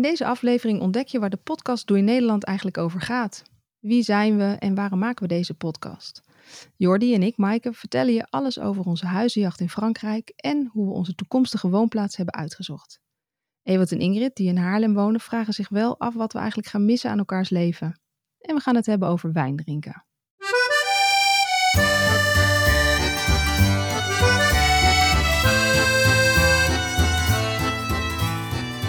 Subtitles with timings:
[0.00, 3.42] In deze aflevering ontdek je waar de podcast Doe in Nederland eigenlijk over gaat.
[3.78, 6.22] Wie zijn we en waarom maken we deze podcast?
[6.76, 10.92] Jordi en ik, Maaike, vertellen je alles over onze huizenjacht in Frankrijk en hoe we
[10.92, 13.00] onze toekomstige woonplaats hebben uitgezocht.
[13.62, 16.84] Ewart en Ingrid, die in Haarlem wonen, vragen zich wel af wat we eigenlijk gaan
[16.84, 18.00] missen aan elkaars leven.
[18.38, 20.04] En we gaan het hebben over wijn drinken.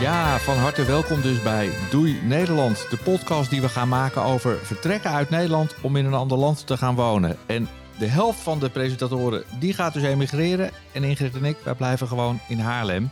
[0.01, 4.57] Ja, van harte welkom dus bij Doei Nederland, de podcast die we gaan maken over
[4.65, 7.37] vertrekken uit Nederland om in een ander land te gaan wonen.
[7.45, 11.73] En de helft van de presentatoren die gaat dus emigreren en Ingrid en ik, wij
[11.73, 13.09] blijven gewoon in Haarlem.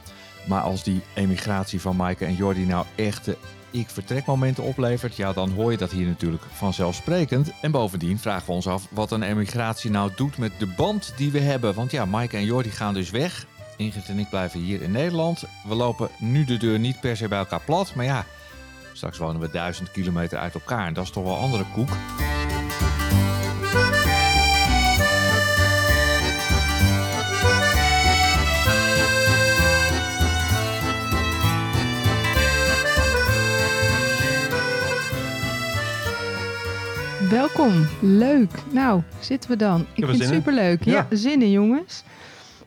[0.47, 3.37] Maar als die emigratie van Maaike en Jordi nou echte
[3.71, 7.51] ik vertrekmomenten oplevert, ja dan hoor je dat hier natuurlijk vanzelfsprekend.
[7.61, 11.31] En bovendien vragen we ons af wat een emigratie nou doet met de band die
[11.31, 11.73] we hebben.
[11.73, 13.45] Want ja, Maaike en Jordi gaan dus weg
[13.79, 15.43] Ingrid en ik blijven hier in Nederland.
[15.63, 17.95] We lopen nu de deur niet per se bij elkaar plat.
[17.95, 18.25] Maar ja,
[18.93, 20.87] straks wonen we duizend kilometer uit elkaar.
[20.87, 21.89] En dat is toch wel andere koek.
[37.29, 38.51] Welkom, leuk.
[38.71, 39.85] Nou, zitten we dan.
[39.93, 40.83] Ik vind het superleuk.
[40.83, 41.07] Ja.
[41.09, 42.03] ja, zin in jongens.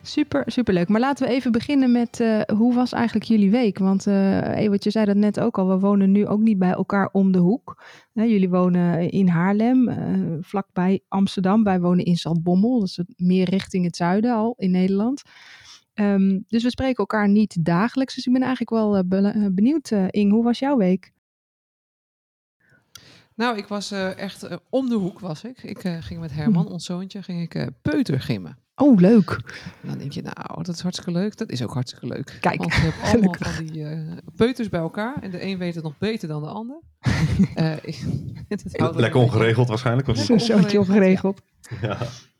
[0.05, 0.87] Super, super leuk.
[0.87, 3.77] Maar laten we even beginnen met uh, hoe was eigenlijk jullie week?
[3.77, 7.09] Want uh, je zei dat net ook al, we wonen nu ook niet bij elkaar
[7.11, 7.83] om de hoek.
[8.13, 11.63] jullie wonen in Haarlem, uh, vlakbij Amsterdam.
[11.63, 15.21] Wij wonen in Zaltbommel, dat is meer richting het zuiden al in Nederland.
[15.93, 18.15] Um, dus we spreken elkaar niet dagelijks.
[18.15, 19.03] Dus ik ben eigenlijk wel
[19.51, 21.11] benieuwd, Ing, hoe was jouw week?
[23.35, 25.63] Nou, ik was echt om de hoek was ik.
[25.63, 26.71] Ik ging met Herman, hm.
[26.71, 28.62] ons zoontje, ging ik peutergimmen.
[28.75, 29.29] Oh, leuk.
[29.81, 31.37] En dan denk je, nou, dat is hartstikke leuk.
[31.37, 32.37] Dat is ook hartstikke leuk.
[32.39, 35.21] Kijk, Want je hebt allemaal van die uh, peuters bij elkaar.
[35.21, 36.81] En de een weet het nog beter dan de ander.
[37.55, 37.75] uh,
[38.95, 40.07] Lekker ongeregeld waarschijnlijk.
[40.07, 41.41] Of Zo'n zootje ongeregeld.
[41.81, 41.97] Ja.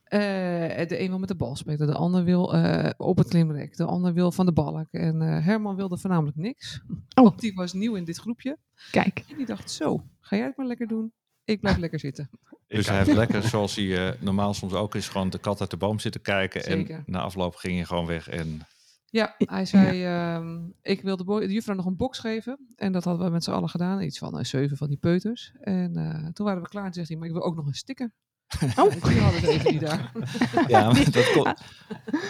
[0.10, 2.56] Uh, de een wil met de bal spelen, de ander wil
[2.98, 4.88] op het klimrek, de ander wil van de balk.
[4.92, 6.82] En Herman wilde voornamelijk niks.
[6.90, 7.24] Oh.
[7.24, 8.58] Want die was nieuw in dit groepje.
[8.92, 9.24] Kijk.
[9.30, 11.14] En die dacht, zo, ga jij het maar lekker doen.
[11.46, 12.30] Ik blijf lekker zitten.
[12.68, 15.70] Dus hij heeft lekker, zoals hij uh, normaal soms ook is, gewoon de kat uit
[15.70, 16.64] de boom zitten kijken.
[16.66, 18.62] En na afloop ging je gewoon weg en...
[19.06, 20.40] Ja, hij zei, ja.
[20.40, 22.68] Uh, ik wil de, de juffrouw nog een box geven.
[22.76, 24.02] En dat hadden we met z'n allen gedaan.
[24.02, 25.54] Iets van uh, zeven van die peuters.
[25.60, 27.74] En uh, toen waren we klaar en zegt hij, maar ik wil ook nog een
[27.74, 28.14] sticker.
[28.62, 28.92] Oh.
[29.04, 30.12] die hadden we even die daar.
[30.68, 31.62] Ja, maar dat komt.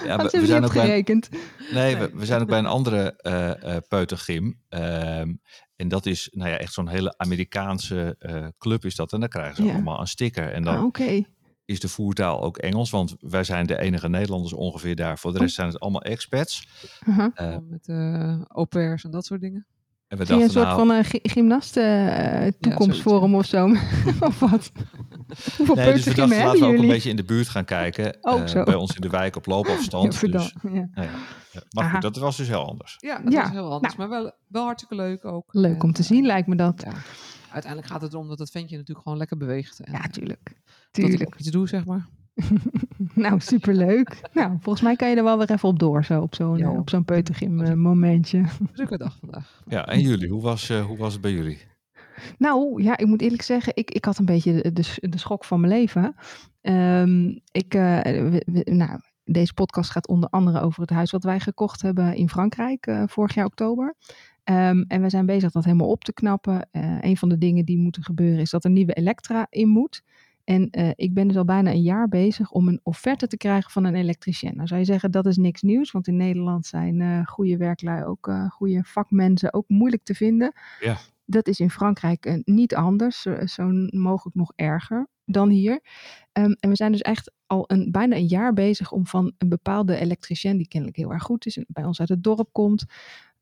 [0.06, 1.30] Ja, we, we zijn ook gerekend.
[1.30, 1.40] Bij,
[1.72, 4.60] nee, we, we, zijn ook bij een andere uh, peutergym.
[4.70, 5.42] Um,
[5.76, 9.14] en dat is nou ja, echt zo'n hele Amerikaanse uh, club is dat.
[9.14, 10.52] En dan krijgen ze allemaal een sticker.
[10.52, 11.24] En dan ah,
[11.66, 12.90] is de voertaal ook Engels.
[12.90, 15.18] Want wij zijn de enige Nederlanders ongeveer daar.
[15.18, 15.56] Voor de rest oh.
[15.56, 16.68] zijn het allemaal expats.
[17.08, 17.52] Uh -huh.
[17.52, 19.68] uh, met uh, au pairs en dat soort dingen.
[20.14, 23.66] En we dachten, een soort nou, van een gymnasten toekomstforum ja, of zo.
[24.28, 24.72] of wat?
[25.58, 28.18] Hoeveel nee, dus we dachten, laten we ook een beetje in de buurt gaan kijken.
[28.22, 30.20] Oh, bij ons in de wijk op loopafstand.
[30.20, 30.90] Ja, dus, ja.
[30.94, 31.10] Nou
[31.70, 32.96] maar goed, dat was dus heel anders.
[33.00, 33.96] Ja, dat was heel anders.
[33.96, 34.10] Nou.
[34.10, 35.54] maar wel, wel hartstikke leuk ook.
[35.54, 36.86] Leuk om te zien, lijkt me dat.
[37.52, 39.80] Uiteindelijk gaat het erom dat het ventje natuurlijk gewoon lekker beweegt.
[39.80, 40.52] En, ja, tuurlijk.
[40.92, 41.20] tuurlijk.
[41.20, 42.08] Dat ik iets doe, zeg maar.
[43.16, 44.22] nou, superleuk.
[44.34, 46.90] nou, volgens mij kan je er wel weer even op door, zo op zo'n op
[46.90, 48.46] zo'n peutergym uh, momentje.
[48.74, 49.64] Drukke dag vandaag.
[49.68, 51.58] Ja, en jullie, hoe was, uh, hoe was het bij jullie?
[52.38, 55.46] Nou, ja, ik moet eerlijk zeggen, ik, ik had een beetje de, de, de schok
[55.46, 56.16] van mijn leven.
[56.62, 61.40] Um, ik, uh, we, nou, deze podcast gaat onder andere over het huis wat wij
[61.40, 63.96] gekocht hebben in Frankrijk uh, vorig jaar oktober.
[64.44, 66.70] Um, en we zijn bezig dat helemaal op te knappen.
[66.72, 70.04] Uh, een van de dingen die moeten gebeuren is dat er nieuwe Elektra in moet.
[70.44, 73.72] En uh, ik ben dus al bijna een jaar bezig om een offerte te krijgen
[73.72, 74.56] van een elektricien.
[74.56, 78.04] Nou zou je zeggen, dat is niks nieuws, want in Nederland zijn uh, goede werklui,
[78.04, 80.54] ook uh, goede vakmensen, ook moeilijk te vinden.
[80.80, 80.98] Ja.
[81.26, 85.82] Dat is in Frankrijk niet anders, zo, zo, mogelijk nog erger dan hier.
[86.34, 89.50] Um, en we zijn dus echt al een, bijna een jaar bezig om van een
[89.50, 92.86] bepaalde elektricien, die kennelijk heel erg goed is en bij ons uit het dorp komt,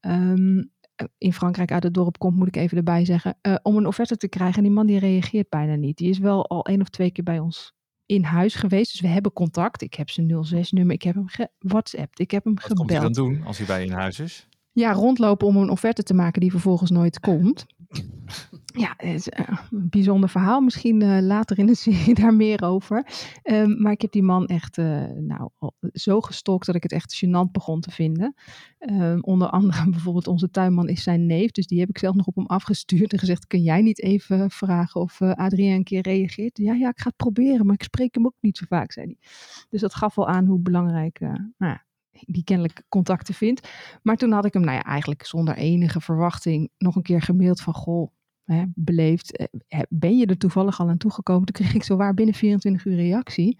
[0.01, 0.71] um,
[1.17, 4.17] in Frankrijk uit het dorp komt, moet ik even erbij zeggen, uh, om een offerte
[4.17, 4.57] te krijgen.
[4.57, 5.97] En die man die reageert bijna niet.
[5.97, 7.73] Die is wel al één of twee keer bij ons
[8.05, 8.91] in huis geweest.
[8.91, 9.81] Dus we hebben contact.
[9.81, 12.87] Ik heb zijn 06-nummer, ik heb hem ge-WhatsApp, ik heb hem Wat gebeld.
[12.87, 14.47] Wat komt hij dan doen als hij bij je in huis is?
[14.73, 17.65] Ja, rondlopen om een offerte te maken die vervolgens nooit komt.
[18.73, 20.61] Ja, is eh, een bijzonder verhaal.
[20.61, 23.05] Misschien uh, later in de serie daar meer over.
[23.43, 25.49] Um, maar ik heb die man echt uh, nou,
[25.93, 28.35] zo gestokt dat ik het echt gênant begon te vinden.
[28.79, 31.51] Um, onder andere bijvoorbeeld onze tuinman is zijn neef.
[31.51, 33.47] Dus die heb ik zelf nog op hem afgestuurd en gezegd...
[33.47, 36.57] kun jij niet even vragen of Adrien een keer reageert?
[36.57, 39.05] Ja, ja, ik ga het proberen, maar ik spreek hem ook niet zo vaak, zei
[39.05, 39.17] hij.
[39.69, 41.19] Dus dat gaf wel aan hoe belangrijk
[41.57, 41.77] nou
[42.11, 43.69] die kennelijk contacten vindt.
[44.03, 47.61] Maar toen had ik hem, nou ja, eigenlijk zonder enige verwachting nog een keer gemaild
[47.61, 48.11] van, goh,
[48.75, 49.37] beleefd,
[49.67, 51.45] eh, ben je er toevallig al aan toegekomen?
[51.45, 53.59] Toen kreeg ik zo waar binnen 24 uur reactie.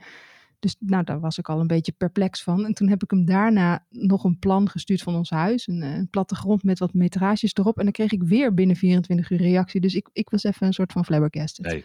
[0.60, 2.66] Dus nou, daar was ik al een beetje perplex van.
[2.66, 5.68] En toen heb ik hem daarna nog een plan gestuurd van ons huis.
[5.68, 7.78] Een, een plattegrond met wat metrages erop.
[7.78, 9.82] En dan kreeg ik weer binnen 24 uur reactie.
[9.82, 11.66] Dus ik, ik was even een soort van flabbergasted.
[11.66, 11.84] Nee.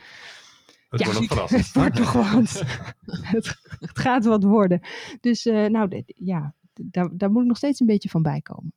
[0.89, 1.65] Het Ja, wordt nog verrassend.
[1.65, 2.63] Het wordt toch wat.
[3.35, 4.81] het, het gaat wat worden.
[5.21, 8.73] Dus eh, nou, dit- ja, daar, daar moet ik nog steeds een beetje van bijkomen.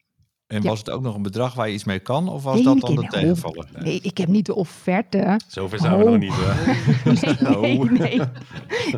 [0.48, 0.70] En Ja.
[0.70, 2.30] was het ook nog een bedrag waar je iets mee kan?
[2.30, 3.68] Of was Nee, dat dan de tegenvaller?
[3.80, 5.40] Nee, ik heb niet de offerte.
[5.48, 6.20] Zover zijn we nog Oh.
[6.20, 6.34] niet.
[6.36, 6.74] hè?
[7.60, 7.92] Nee, nee, Oh.
[7.92, 8.22] nee.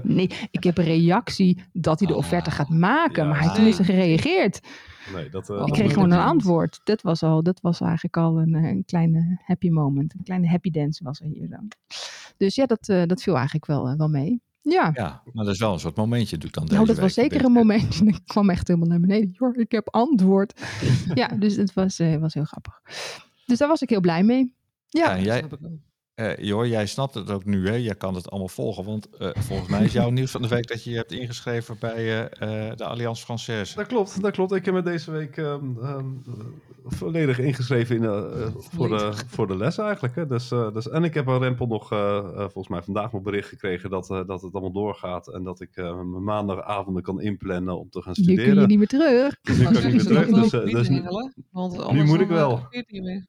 [0.03, 3.23] Nee, ik heb een reactie dat hij de Ah, offerte gaat maken.
[3.23, 3.23] ja.
[3.23, 4.59] maar hij heeft tenminste gereageerd.
[5.13, 6.81] Nee, dat, eh, Ik dat kreeg gewoon een antwoord.
[6.83, 10.13] Dat was, al, dat was eigenlijk al een, eh, een kleine happy moment.
[10.13, 11.71] Een kleine happy dance was er hier dan.
[12.37, 14.41] Dus ja, dat, eh, dat viel eigenlijk wel, wel mee.
[14.61, 16.95] Ja, Ja, maar dat is wel een soort momentje, doe ik dan deze nou dat
[16.95, 18.05] week was zeker een momentje.
[18.13, 19.29] Ik kwam echt helemaal naar beneden.
[19.31, 20.61] Jor, ik heb antwoord.
[21.13, 22.81] ja, dus het was, eh, was heel grappig.
[23.45, 24.55] Dus daar was ik heel blij mee.
[24.87, 25.47] Ja, Ja, en jij,
[26.15, 27.75] Eh Jor, jij snapt het ook nu, hè?
[27.75, 28.83] Jij kan het allemaal volgen.
[28.83, 31.77] Want eh, volgens mij is jouw nieuws van de week dat je je hebt ingeschreven
[31.79, 33.75] bij eh, eh, de Alliance Française.
[33.75, 34.51] Dat klopt, dat klopt.
[34.51, 36.33] Ik heb me deze week ehm, ehm, eh,
[36.85, 38.03] volledig ingeschreven in,
[38.55, 40.15] voor, de, voor de les eigenlijk.
[40.15, 40.27] Hè.
[40.27, 41.87] Dus, eh, dus, en ik heb aan Rempel nog,
[42.35, 45.27] volgens mij vandaag nog bericht gekregen dat, eh, dat het allemaal doorgaat.
[45.27, 48.51] En dat ik eh, mijn maandagavonden kan inplannen om te gaan nu studeren.
[48.51, 49.39] kun je niet meer terug.
[49.41, 50.27] Dus nu kan ik niet meer terug.
[50.27, 50.89] Dus, dus,
[51.51, 52.67] anders moet ik wel.
[52.69, 53.25] je.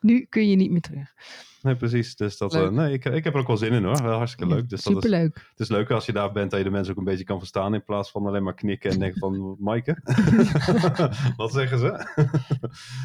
[0.00, 1.14] Nu kun je niet meer terug.
[1.62, 2.16] Nee, precies.
[2.16, 4.02] Dus dat, eh, nee, ik, ik heb er ook wel zin in hoor.
[4.02, 4.68] Wel hartstikke leuk.
[4.68, 5.34] Dus dat is, Superleuk.
[5.50, 7.38] het is leuk als je daar bent dat je de mensen ook een beetje kan
[7.38, 7.74] verstaan.
[7.74, 9.98] In plaats van alleen maar knikken en denken van, Maaike,
[11.36, 12.06] wat zeggen ze?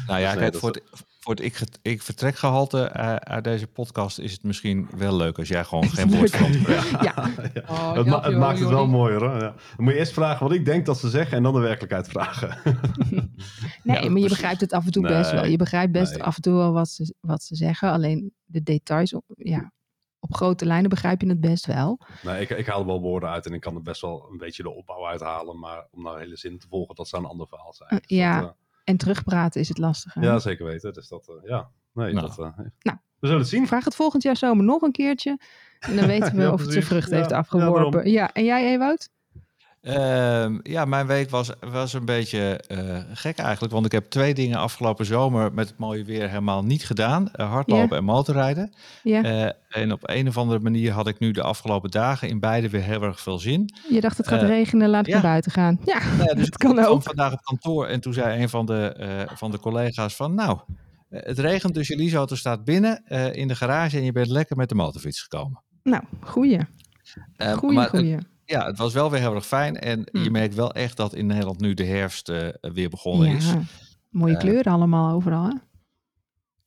[0.06, 0.82] Nou ja, nee, kijk, voor het,
[1.24, 5.48] voor het ik, ik vertrekgehalte eh, uit deze podcast is het misschien wel leuk als
[5.48, 6.52] jij gewoon geen woord van.
[7.06, 7.30] Ja,
[7.68, 9.32] Oh, het, ma- het maakt het wel mooier hoor.
[9.34, 9.38] Ja.
[9.40, 12.08] Dan moet je eerst vragen wat ik denk dat ze zeggen en dan de werkelijkheid
[12.08, 12.56] vragen.
[13.82, 15.44] Nee, Ja, maar je begrijpt het af en toe Nee, best wel.
[15.44, 16.22] Je begrijpt best nee.
[16.22, 17.90] af en toe wel wat ze, wat ze zeggen.
[17.90, 19.72] Alleen de details, op, ja,
[20.18, 22.00] op grote lijnen begrijp je het best wel.
[22.22, 24.36] nee, ik, ik haal er wel woorden uit en ik kan er best wel een
[24.38, 25.58] beetje de opbouw uithalen.
[25.58, 27.90] Maar om nou hele zin te volgen, dat zou een ander verhaal zijn.
[27.90, 28.40] Eh, Dus ja.
[28.40, 30.20] dat, En terugpraten is het lastige.
[30.20, 30.92] ja, zeker weten.
[30.92, 31.68] Dus dat, eh, ja.
[31.92, 32.26] Nee, Nou.
[32.26, 32.98] dat, eh, Nou.
[33.18, 33.66] We zullen het zien.
[33.66, 35.38] Vraag het volgend jaar zomer nog een keertje.
[35.78, 37.92] En dan weten we Ja, of het zijn vrucht Ja, heeft ja, afgeworpen.
[37.92, 38.10] daarom.
[38.10, 39.08] Ja, en jij, Ewout?
[39.84, 43.72] Ehm, ja, mijn week was, was een beetje eh, gek eigenlijk.
[43.72, 47.32] Want ik heb twee dingen afgelopen zomer met het mooie weer helemaal niet gedaan.
[47.32, 48.72] Eh, hardlopen en motorrijden.
[49.02, 52.68] Eh, en op een of andere manier had ik nu de afgelopen dagen in beide
[52.68, 53.74] weer heel erg veel zin.
[53.88, 55.12] je dacht het gaat regenen, laat ik ja.
[55.12, 55.78] naar buiten gaan.
[55.84, 57.02] Ja, ja, dus dat kan ik kwam ook.
[57.02, 60.34] vandaag op kantoor en toen zei een van de, van de collega's van...
[60.34, 60.58] Nou,
[61.08, 63.04] het regent dus je leaseauto staat binnen
[63.34, 65.62] in de garage en je bent lekker met de motorfiets gekomen.
[65.82, 66.58] Nou, goeie.
[67.56, 68.18] Goeie, goeie.
[68.44, 69.76] Ja, het was wel weer heel erg fijn.
[69.76, 70.18] En Hm.
[70.22, 73.52] je merkt wel echt dat in Nederland nu de herfst eh, weer begonnen is.
[74.10, 75.52] Mooie Eh, kleuren allemaal overal, hè?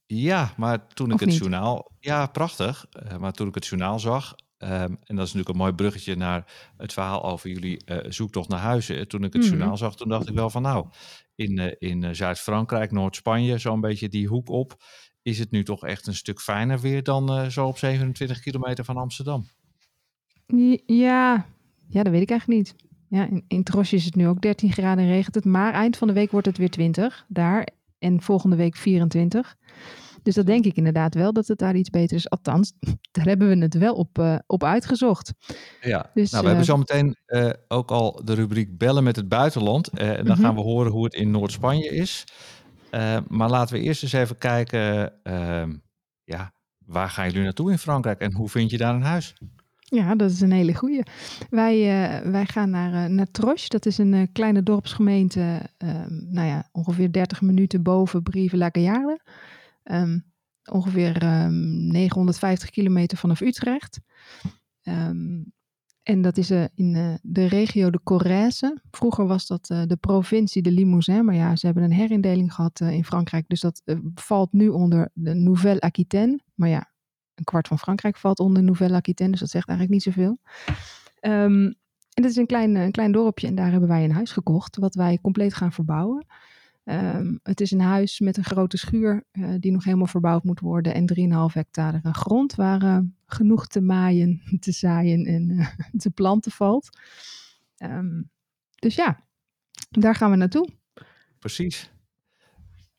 [0.06, 1.38] Ja, maar toen ik het niet?
[1.38, 1.92] journaal...
[2.00, 2.86] Ja, prachtig.
[2.92, 4.36] Eh, maar toen ik het journaal zag...
[4.58, 8.60] ehm, en dat is natuurlijk een mooi bruggetje naar het verhaal over jullie zoektocht naar
[8.60, 9.08] huizen.
[9.08, 9.52] Toen ik het Mhm.
[9.52, 10.88] journaal zag, toen dacht ik wel van nou...
[11.36, 14.84] In, in Zuid-Frankrijk, Noord-Spanje, zo'n beetje die hoek op...
[15.22, 18.98] is het nu toch echt een stuk fijner weer dan zo op 27 kilometer van
[18.98, 19.48] Amsterdam.
[20.86, 21.46] Ja,
[21.88, 22.76] ja, dat weet ik eigenlijk niet.
[23.10, 25.46] Ja, in, in Trosje is het nu ook 13 graden en regent het.
[25.46, 27.68] Maar eind van de week wordt het weer 20 daar.
[28.00, 29.56] En volgende week 24.
[30.24, 32.30] Dus dat denk ik inderdaad wel dat het daar iets beter is.
[32.30, 32.74] Althans,
[33.12, 35.34] daar hebben we het wel op, eh, op uitgezocht.
[35.82, 39.16] Ja, Dus, nou, we hebben eh, zo meteen eh, ook al de rubriek bellen met
[39.16, 39.90] het buitenland.
[39.90, 40.42] En dan Mhm.
[40.46, 42.24] gaan we horen hoe het in Noord-Spanje is.
[43.28, 45.74] Maar laten we eerst eens even kijken, ehm,
[46.24, 46.52] ja,
[46.86, 49.34] waar gaan jullie naartoe in Frankrijk en hoe vind je daar een huis?
[49.90, 51.04] Ja, dat is een hele goeie.
[51.50, 53.68] Wij, eh, wij gaan naar, eh naar.
[53.68, 55.62] Dat is een eh, kleine dorpsgemeente.
[55.78, 59.20] ehm, nou ja, ongeveer 30 minuten boven Brive-la-Gaillarde.
[59.84, 60.20] Ehm,
[60.72, 64.00] ongeveer ehm, 950 kilometer vanaf Utrecht.
[66.08, 68.82] En dat is in de regio de Corrèze.
[68.92, 71.26] Vroeger was dat de provincie de Limousin.
[71.26, 73.46] Maar ja, ze hebben een herindeling gehad eh, in Frankrijk.
[73.48, 73.82] Dus dat
[74.16, 76.40] valt nu onder de Nouvelle-Aquitaine.
[76.56, 76.92] Maar ja,
[77.38, 80.38] een kwart van Frankrijk valt onder Nouvelle-Aquitaine, dus dat zegt eigenlijk niet zoveel.
[81.20, 81.66] Ehm,
[82.14, 84.78] en dat is een klein, een klein dorpje en daar hebben wij een huis gekocht,
[84.78, 86.26] wat wij compleet gaan verbouwen.
[86.84, 90.60] Ehm, het is een huis met een grote schuur eh, die nog helemaal verbouwd moet
[90.60, 95.68] worden en 3,5 hectare aan grond waar eh, genoeg te maaien, te zaaien en eh,
[95.98, 96.90] te planten valt.
[97.78, 98.22] Ehm,
[98.76, 99.20] dus ja,
[99.90, 100.70] daar gaan we naartoe.
[101.40, 101.92] Precies.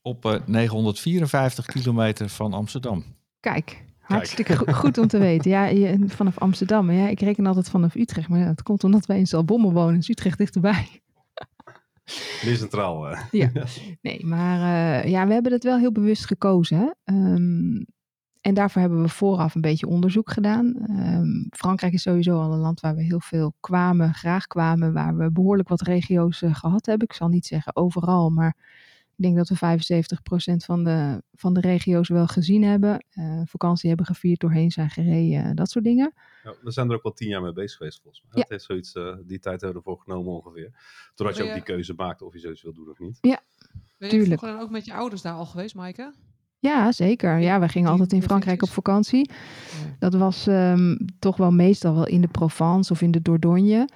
[0.03, 3.05] Op eh, 954 kilometer van Amsterdam.
[3.41, 3.85] Kijk,
[4.15, 5.51] hartstikke go- goed om te weten.
[5.51, 6.91] Ja, je, vanaf Amsterdam.
[6.91, 8.29] Ja, ik reken altijd vanaf Utrecht.
[8.29, 9.95] Maar ja, dat komt omdat wij in Zalbommel wonen.
[9.95, 10.89] Dus Utrecht dichterbij.
[12.45, 13.05] Meer centraal.
[13.05, 13.17] hè.
[13.31, 13.51] Ja.
[14.03, 14.59] Nee, maar
[15.03, 16.97] eh, ja, we hebben het wel heel bewust gekozen.
[17.05, 17.83] Ehm,
[18.41, 20.75] en daarvoor hebben we vooraf een beetje onderzoek gedaan.
[20.89, 25.17] Ehm, Frankrijk is sowieso al een land waar we heel veel kwamen, graag kwamen, waar
[25.17, 27.07] we behoorlijk wat regio's eh, gehad hebben.
[27.09, 28.57] Ik zal niet zeggen overal, maar
[29.19, 29.81] ik denk dat we
[30.53, 33.05] 75% van de, van de regio's wel gezien hebben.
[33.11, 36.13] Eh, vakantie hebben gevierd, doorheen zijn gereden, dat soort dingen.
[36.45, 38.33] Ja, we zijn er ook wel tien jaar mee bezig geweest volgens mij.
[38.35, 38.41] Ja.
[38.41, 40.71] Het heeft zoiets, eh, die tijd hebben we ervoor genomen ongeveer.
[41.15, 43.21] Totdat je ook die keuze maakte of je zoiets wil doen of niet.
[43.21, 43.39] Ben
[43.99, 44.27] je Tuurlijk.
[44.27, 46.15] vroeger dan ook met je ouders daar al geweest, Maaike?
[46.59, 47.39] Ja, zeker.
[47.39, 49.31] Ja, we gingen altijd in Frankrijk op vakantie.
[49.99, 53.89] Dat was ehm, toch wel meestal wel in de Provence of in de Dordogne.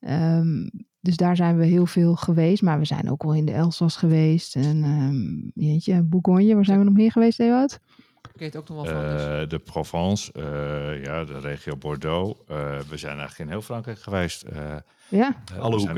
[0.00, 0.68] Ehm,
[1.00, 2.62] dus daar zijn we heel veel geweest.
[2.62, 4.56] Maar we zijn ook wel in de Elzas geweest.
[4.56, 7.78] En um, jeetje, Bourgogne, waar zijn we nog meer geweest, Ewout?
[8.34, 9.10] Ik weet ook nog wel van.
[9.12, 9.24] dus.
[9.42, 12.40] Eh, de Provence, eh, ja, de regio Bordeaux.
[12.46, 12.56] Eh,
[12.88, 14.42] we zijn eigenlijk in heel Frankrijk geweest.
[14.42, 14.76] Eh,
[15.08, 15.96] Ja, Alle hoeken.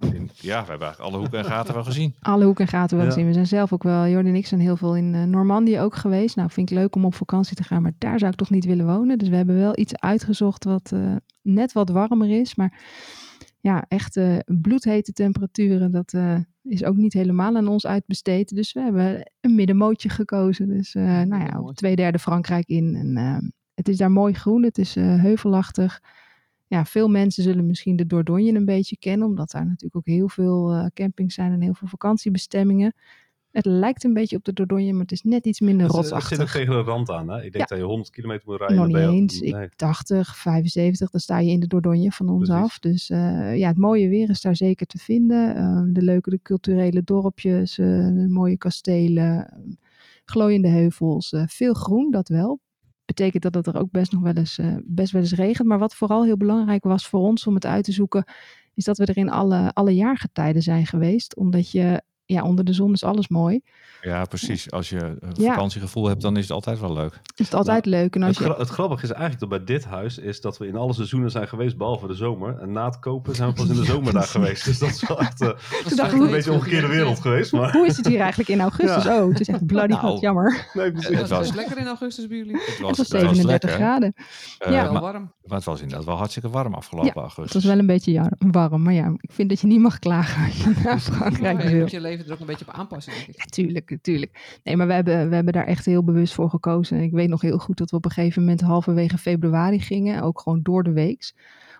[0.00, 2.14] in- ja, we hebben eigenlijk alle hoeken en gaten wel gezien.
[2.22, 3.12] alle hoeken en gaten wel Ja.
[3.12, 3.26] gezien.
[3.28, 5.94] We zijn zelf ook wel, Jordi en ik zijn heel veel in eh, Normandië ook
[5.96, 6.36] geweest.
[6.36, 8.64] Nou, vind ik leuk om op vakantie te gaan, maar daar zou ik toch niet
[8.64, 9.18] willen wonen.
[9.18, 12.54] Dus we hebben wel iets uitgezocht wat eh, net wat warmer is.
[12.54, 12.80] Maar
[13.60, 18.54] ja, echt eh, bloedhete temperaturen, dat eh, is ook niet helemaal aan ons uitbesteed.
[18.54, 20.68] Dus we hebben een middenmootje gekozen.
[20.68, 22.94] Dus eh, nou ja, op twee derde Frankrijk in.
[22.94, 26.00] En eh, het is daar mooi groen, het is heuvelachtig.
[26.66, 30.28] Ja, veel mensen zullen misschien de Dordogne een beetje kennen, omdat daar natuurlijk ook heel
[30.28, 32.94] veel campings zijn en heel veel vakantiebestemmingen.
[33.52, 36.04] Het lijkt een beetje op de Dordogne, maar het is net iets minder Het, het
[36.04, 36.52] zit ook rotsachtig.
[36.52, 37.28] tegen de rand aan.
[37.28, 37.36] Hè?
[37.36, 37.64] Ik denk Ja.
[37.66, 38.76] dat je 100 kilometer moet rijden.
[38.76, 39.40] Nog niet eens.
[39.40, 39.68] Ik Nee.
[39.76, 42.64] 80, 75, dan sta je in de Dordogne van ons Precies.
[42.64, 42.78] af.
[42.78, 45.54] Dus eh, ja, het mooie weer is daar zeker te vinden.
[45.56, 49.60] Ehm, de leuke, de culturele dorpjes, eh, mooie kastelen, ehm,
[50.24, 51.32] glooiende heuvels.
[51.32, 52.60] eh, veel groen, dat wel.
[53.04, 55.68] Betekent dat het er ook best nog wel eens, best wel eens regent.
[55.68, 58.24] Maar wat vooral heel belangrijk was voor ons om het uit te zoeken,
[58.74, 61.36] is dat we er in alle, alle jaargetijden zijn geweest.
[61.36, 63.60] Omdat je, ja, onder de zon is alles mooi.
[64.02, 64.70] Ja, precies.
[64.70, 65.52] Als je een Ja.
[65.52, 67.20] vakantiegevoel hebt, dan is het altijd wel leuk.
[67.36, 68.14] Is het altijd leuk.
[68.14, 70.58] En Het, als je, gra- het grappige is eigenlijk dat bij dit huis is dat
[70.58, 72.58] we in alle seizoenen zijn geweest, behalve de zomer.
[72.58, 74.64] En na het kopen zijn we pas in de zomer daar geweest.
[74.64, 76.86] Dus dat is wel echt eh, Dat is dacht echt ik, een beetje een omgekeerde
[76.88, 77.52] wereld geweest.
[77.52, 79.04] Maar hoe is het hier eigenlijk in augustus?
[79.04, 79.22] Ja.
[79.22, 80.66] Oh, het is echt bloody Nou, hot, jammer.
[80.74, 81.18] nee, Het precies.
[81.18, 82.52] Het was- was lekker in augustus bij jullie.
[82.52, 83.70] Het Het was, was het was 37 lekker.
[83.86, 84.14] graden.
[84.58, 84.92] Eh, Ja.
[84.92, 85.32] Wel warm.
[85.44, 87.44] maar het was inderdaad wel hartstikke warm afgelopen augustus.
[87.44, 90.44] Het was wel een beetje warm, maar ja, ik vind dat je niet mag klagen
[90.44, 91.86] als je naar Frankrijk je wil.
[91.90, 93.36] je leven er ook een beetje op aanpassen, denk ik.
[93.36, 94.58] Ja, tuurlijk, tuurlijk.
[94.64, 97.00] Nee, maar we hebben, we hebben daar echt heel bewust voor gekozen.
[97.00, 100.40] Ik weet nog heel goed dat we op een gegeven moment halverwege februari gingen, ook
[100.40, 101.34] gewoon door de weeks.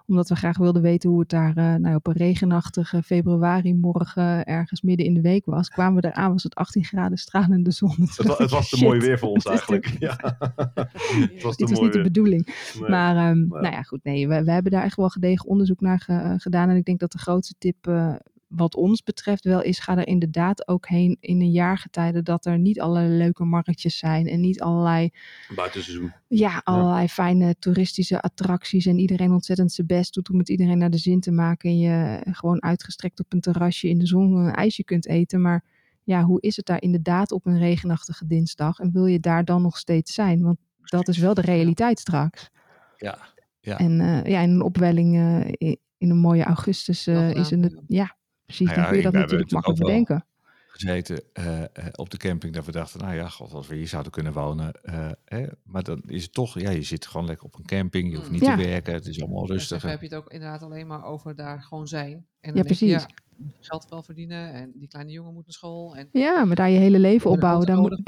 [0.06, 4.44] Omdat we graag wilden weten hoe het daar eh, nou, op een regenachtige februari morgen
[4.44, 5.68] ergens midden in de week was.
[5.68, 7.94] Kwamen we eraan, was het 18 graden stralende zon.
[7.98, 8.86] Het, wa- het was te Shit.
[8.88, 10.00] mooi weer voor ons Het is te- eigenlijk.
[10.02, 10.16] Ja.
[11.34, 12.46] het was te Dit was mooi niet de bedoeling.
[12.80, 12.90] Nee.
[12.90, 13.60] Maar ehm, Ja.
[13.60, 16.68] nou ja, goed, nee, we, we hebben daar echt wel gedegen onderzoek naar ge- gedaan.
[16.68, 18.14] En ik denk dat de grootste tip eh,
[18.50, 22.58] wat ons betreft wel is, ga er inderdaad ook heen in een jaargetijde dat er
[22.58, 25.10] niet allerlei leuke marktjes zijn en niet allerlei,
[25.54, 26.12] Buitenseizoen.
[26.28, 30.90] ja, allerlei fijne toeristische attracties en iedereen ontzettend zijn best doet om het iedereen naar
[30.90, 34.54] de zin te maken en je gewoon uitgestrekt op een terrasje in de zon een
[34.54, 35.40] ijsje kunt eten.
[35.40, 35.64] Maar
[36.04, 39.62] ja, hoe is het daar inderdaad op een regenachtige dinsdag en wil je daar dan
[39.62, 40.42] nog steeds zijn?
[40.42, 42.50] Want dat is wel de realiteit straks.
[42.96, 43.18] Ja.
[43.60, 43.78] Ja.
[43.78, 47.82] En eh, ja, in een opwelling eh, in, in een mooie augustus Wel is het,
[47.86, 48.18] ja.
[48.50, 48.66] Ja, precies.
[48.66, 50.24] Nou dan ja, kun je dat natuurlijk makkelijk bedenken.
[50.66, 53.88] gezeten eh, eh, op de camping dat we dachten, nou ja, god, als we hier
[53.88, 54.72] zouden kunnen wonen.
[54.82, 58.10] eh, hè, maar dan is het toch, ja, je zit gewoon lekker op een camping,
[58.10, 58.56] je hoeft niet Ja.
[58.56, 59.80] te werken, het is allemaal Dus rustig.
[59.82, 62.12] dan heb je het ook inderdaad alleen maar over daar gewoon zijn.
[62.12, 62.90] En dan Ja, je, precies.
[62.90, 65.96] ja, je geld wel verdienen en die kleine jongen moet naar school.
[65.96, 68.00] En Ja, maar daar je hele leven opbouwen, dan moet,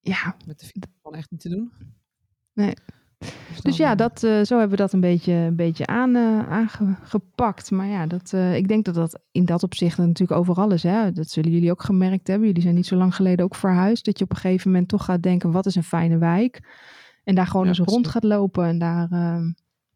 [0.00, 1.72] ja, met de fiets is gewoon echt niet te doen.
[2.52, 2.74] Nee.
[3.18, 6.48] Dus, Dus ja, dat, eh, zo hebben we dat een beetje, een beetje aan, eh,
[6.48, 7.70] aangepakt.
[7.70, 10.82] Maar ja, dat, eh, ik denk dat dat in dat opzicht natuurlijk overal is.
[10.82, 11.12] Hè?
[11.12, 12.46] Dat zullen jullie ook gemerkt hebben.
[12.46, 14.04] Jullie zijn niet zo lang geleden ook verhuisd.
[14.04, 16.60] Dat je op een gegeven moment toch gaat denken, wat is een fijne wijk?
[17.24, 18.64] En daar gewoon Ja, eens rond gaat lopen.
[18.64, 19.40] En daar eh,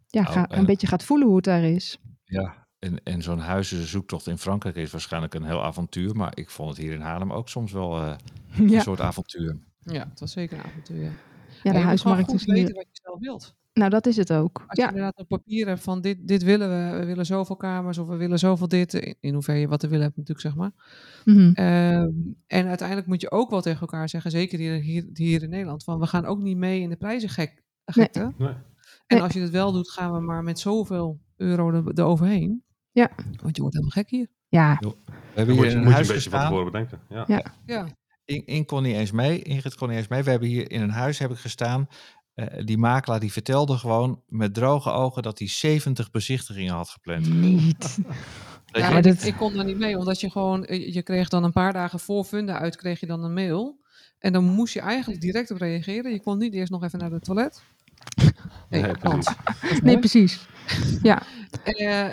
[0.06, 1.98] ja, ga- en- een beetje gaat voelen hoe het daar is.
[2.24, 6.16] Ja, en, en zo'n huizenzoektocht in Frankrijk is waarschijnlijk een heel avontuur.
[6.16, 8.14] Maar ik vond het hier in Haarlem ook soms wel eh,
[8.58, 9.56] een Ja, soort avontuur.
[9.78, 11.02] Ja, het was zeker een avontuur.
[11.02, 11.10] Ja.
[11.62, 13.56] Ja de huismarkt is weten wat je zelf wilt.
[13.72, 14.64] Nou, dat is het ook.
[14.66, 17.56] Als je Ja, inderdaad op papier hebt van dit, dit willen we, we willen zoveel
[17.56, 20.46] kamers of we willen zoveel dit, in, in hoeverre je wat te willen hebt natuurlijk,
[20.46, 20.70] zeg maar.
[21.24, 21.52] mhm.
[21.52, 22.10] Ehm,
[22.46, 25.84] en uiteindelijk moet je ook wel tegen elkaar zeggen, zeker hier, hier, hier in Nederland,
[25.84, 28.32] van we gaan ook niet mee in de prijzen gek, gekte.
[28.38, 28.54] Nee.
[29.06, 32.62] En als je het wel doet, gaan we maar met zoveel euro er, eroverheen.
[32.90, 33.10] Ja.
[33.42, 34.26] Want je wordt helemaal gek hier.
[34.48, 34.94] ja, We
[35.34, 37.00] hebben moet hier je, in moet een je een beetje van tevoren bedenken.
[37.08, 37.24] Ja.
[37.26, 37.44] Ja.
[37.66, 37.86] Ja,
[38.24, 40.22] In, in kon niet eens mee, Ingrid kon niet eens mee.
[40.22, 41.86] We hebben hier in een huis heb ik gestaan.
[42.34, 47.28] eh, die makelaar die vertelde gewoon met droge ogen dat hij 70 bezichtigingen had gepland.
[47.34, 47.98] niet.
[48.72, 51.52] Ja, maar ik, kon daar niet mee, omdat je gewoon, eh, je kreeg dan een
[51.52, 53.80] paar dagen voor Funda uit, kreeg je dan een mail.
[54.18, 56.12] En dan moest je eigenlijk direct op reageren.
[56.12, 57.62] Je kon niet eerst nog even naar het toilet.
[58.68, 58.90] Nee, Nee.
[59.82, 60.46] Nee, precies.
[61.02, 61.22] Ja,
[61.64, 62.04] Eh,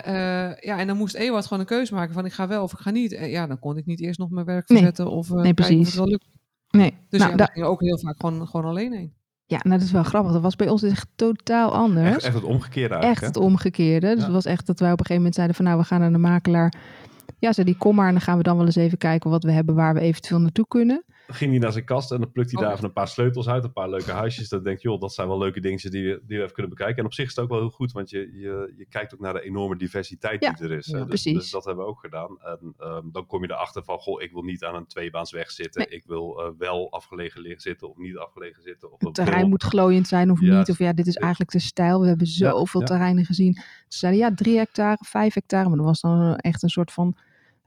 [0.48, 2.72] eh, ja, en dan moest Ewart gewoon een keuze maken van ik ga wel of
[2.72, 3.12] ik ga niet.
[3.12, 4.78] En ja, dan kon ik niet eerst nog mijn werk Nee.
[4.78, 5.86] verzetten of eh, Nee, kijken of precies.
[5.86, 6.24] het wel lukt.
[6.70, 6.94] nee.
[7.08, 9.12] Dus nou, ja, da- daar ging ook heel vaak gewoon, gewoon alleen heen.
[9.46, 10.32] ja, nou, dat is wel grappig.
[10.32, 12.08] Dat was bij ons echt totaal anders.
[12.14, 13.34] Echt, echt het omgekeerde echt eigenlijk.
[13.34, 14.06] het omgekeerde.
[14.06, 14.24] Dus Ja.
[14.24, 16.12] het was echt dat wij op een gegeven moment zeiden van nou, we gaan naar
[16.12, 16.72] de makelaar.
[17.38, 19.44] Ja, zei die kom maar en dan gaan we dan wel eens even kijken wat
[19.44, 21.04] we hebben waar we eventueel naartoe kunnen.
[21.32, 23.48] Ging hij naar zijn kast en dan plukt hij Oh, daar even een paar sleutels
[23.48, 24.48] uit, een paar leuke huisjes.
[24.48, 26.72] Dan denk je, joh, dat zijn wel leuke dingetjes die we, die we even kunnen
[26.74, 26.96] bekijken.
[26.98, 29.20] En op zich is het ook wel heel goed, want je, je, je kijkt ook
[29.20, 30.86] naar de enorme diversiteit Ja, die er is.
[30.86, 31.34] ja, dus, precies.
[31.34, 32.38] dus dat hebben we ook gedaan.
[32.40, 35.92] En ehm, dan kom je erachter van, goh, ik wil niet aan een tweebaansweg zitten.
[35.92, 38.92] Ik wil eh, wel afgelegen zitten of niet afgelegen zitten.
[38.92, 40.70] Of Het terrein moet glooiend zijn of Ja, niet.
[40.70, 42.00] Of ja, dit is eigenlijk de stijl.
[42.00, 42.86] We hebben zoveel ja.
[42.86, 43.54] terreinen gezien.
[43.88, 45.68] Ze zeiden ja, drie hectare, vijf hectare.
[45.68, 47.16] Maar dat was dan echt een soort van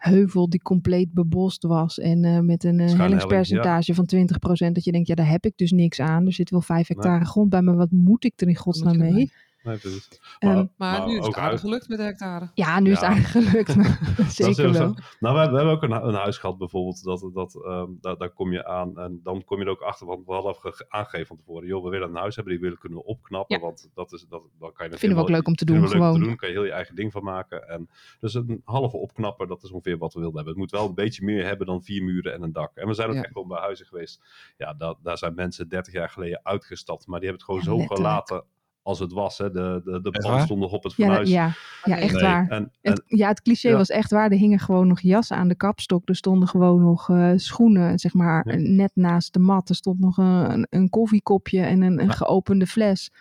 [0.10, 2.00] heuvel die compleet bebost was.
[2.00, 4.72] En eh, met een eh, hellingspercentage van 20%.
[4.72, 6.26] Dat je denkt, ja, daar heb ik dus niks aan.
[6.26, 9.32] Er zit wel vijf hectare grond bij, maar wat moet ik er in godsnaam mee?
[9.64, 10.20] Nee, precies.
[10.40, 12.50] Ehm, Maar- Maar, nu is het aardig uit- gelukt met de hectare.
[12.54, 13.76] Ja, nu is het eigenlijk gelukt.
[14.18, 14.82] Dat Zeker wel.
[14.82, 17.90] Nou, we, hebben- we hebben ook een, hu- een huis gehad bijvoorbeeld, dat, dat, ehm,
[18.02, 20.56] daar, daar kom je aan en dan kom je er ook achter, want we hadden
[20.56, 23.56] ge- aangegeven van tevoren, joh, we willen een huis hebben, die willen kunnen we opknappen,
[23.58, 23.62] Ja.
[23.62, 25.84] want dat is, dat, dan kan je het Vinden we ook leuk om te vinden
[25.84, 26.28] doen, leuk om te gewoon.
[26.30, 27.68] doen, kan je heel je eigen ding van maken.
[27.70, 27.90] En
[28.20, 30.54] dus een halve opknapper, dat is ongeveer wat we wilden hebben.
[30.54, 32.76] Het moet wel een beetje meer hebben dan vier muren en een dak.
[32.76, 33.24] En we zijn ook Ja.
[33.24, 34.22] echt wel bij huizen geweest,
[34.58, 37.84] ja, daar, daar zijn mensen 30 jaar geleden uitgestapt, maar die hebben het gewoon Ja,
[37.84, 38.26] zo letterlijk.
[38.28, 38.52] gelaten
[38.84, 39.38] als het was.
[39.38, 39.52] Hè.
[39.52, 40.42] De, de, de waar?
[40.42, 41.30] stond nog op het Ja, fornuis.
[41.30, 41.52] ja,
[41.84, 42.48] ja, echt Nee, waar.
[42.50, 43.78] En, en, Het, ja, het cliché Ja.
[43.78, 44.32] was echt waar.
[44.32, 46.10] Er hingen gewoon nog jassen aan de kapstok.
[46.10, 48.56] Er stonden gewoon nog eh, schoenen, zeg maar, Ja.
[48.58, 49.70] net naast de mat.
[49.70, 53.12] Er stond nog een, een, koffiekopje en een, een geopende fles.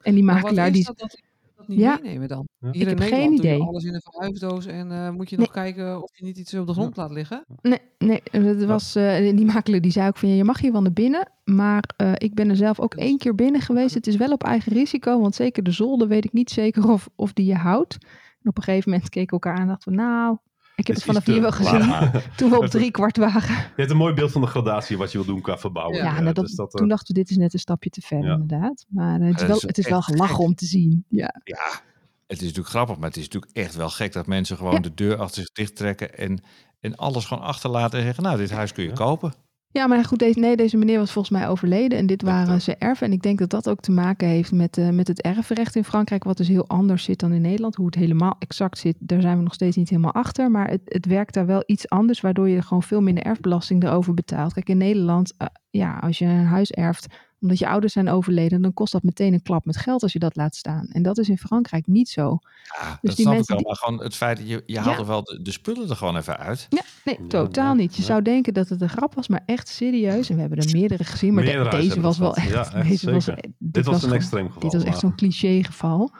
[0.00, 0.84] En die makelaar is die...
[0.84, 1.24] dat, dat die
[1.66, 1.98] dat niet Ja.
[2.02, 2.48] meenemen dan?
[2.58, 2.70] Ja.
[2.70, 3.66] Hier Ik in heb geen Nederland doe je idee.
[3.66, 5.44] alles in een verhuisdoos en eh, moet je Nee.
[5.46, 7.44] nog kijken of je niet iets op de grond laat liggen.
[7.62, 10.82] Nee, nee het was, eh, die makelaar die zei ook van je mag hier wel
[10.82, 11.30] naar binnen.
[11.44, 13.94] Maar eh, ik ben er zelf ook één keer binnen geweest.
[13.94, 15.20] Het is wel op eigen risico.
[15.20, 17.96] Want zeker de zolder weet ik niet zeker of, of die je houdt.
[18.42, 20.36] En op een gegeven moment keken we elkaar aan en dachten we nou...
[20.76, 22.10] Ik heb het vanaf hier wel gezien.
[22.36, 23.48] Toen we op drie kwart waren.
[23.56, 25.96] Je hebt een mooi beeld van de gradatie wat je wil doen qua verbouwen.
[25.96, 28.00] Ja, nou, dat, dus dat, eh, toen dachten we, dit is net een stapje te
[28.00, 28.32] ver, Ja.
[28.32, 28.84] inderdaad.
[28.88, 31.04] Maar eh, het, is wel, het is wel gelachen om te zien.
[31.08, 31.34] Ja.
[31.44, 31.80] Ja,
[32.26, 34.80] het is natuurlijk grappig, maar het is natuurlijk echt wel gek dat mensen gewoon Ja.
[34.80, 36.42] de deur achter zich dicht trekken en,
[36.80, 38.94] en alles gewoon achterlaten en zeggen, nou, dit huis kun je Ja.
[38.94, 39.34] kopen.
[39.74, 41.98] Ja, maar goed, deze, nee, deze meneer was volgens mij overleden.
[41.98, 43.06] En dit waren zijn erven.
[43.06, 45.84] En ik denk dat dat ook te maken heeft met, eh, met het erfrecht in
[45.84, 46.24] Frankrijk.
[46.24, 47.74] Wat dus heel anders zit dan in Nederland.
[47.74, 50.50] Hoe het helemaal exact zit, daar zijn we nog steeds niet helemaal achter.
[50.50, 52.20] Maar het, het werkt daar wel iets anders.
[52.20, 54.52] Waardoor je gewoon veel minder erfbelasting erover betaalt.
[54.52, 57.06] Kijk, in Nederland, eh, ja, als je een huis erft
[57.44, 60.18] omdat je ouders zijn overleden, dan kost dat meteen een klap met geld als je
[60.18, 60.86] dat laat staan.
[60.88, 62.38] En dat is in Frankrijk niet zo.
[62.80, 64.62] Ja, Dus dat die snap mensen ik wel, die- maar gewoon het feit dat je,
[64.66, 64.98] je haalt Ja.
[64.98, 66.66] er wel de, de spullen er gewoon even uit.
[66.68, 67.96] Ja, nee, Ja, totaal niet.
[67.96, 70.28] Je zou denken dat het een grap was, maar echt serieus.
[70.28, 72.72] En we hebben er meerdere gezien, maar Meerdere deze was wel echt.
[72.72, 74.60] deze was, dit, dit was een extreem geval.
[74.62, 76.10] Dit was echt zo'n cliché geval.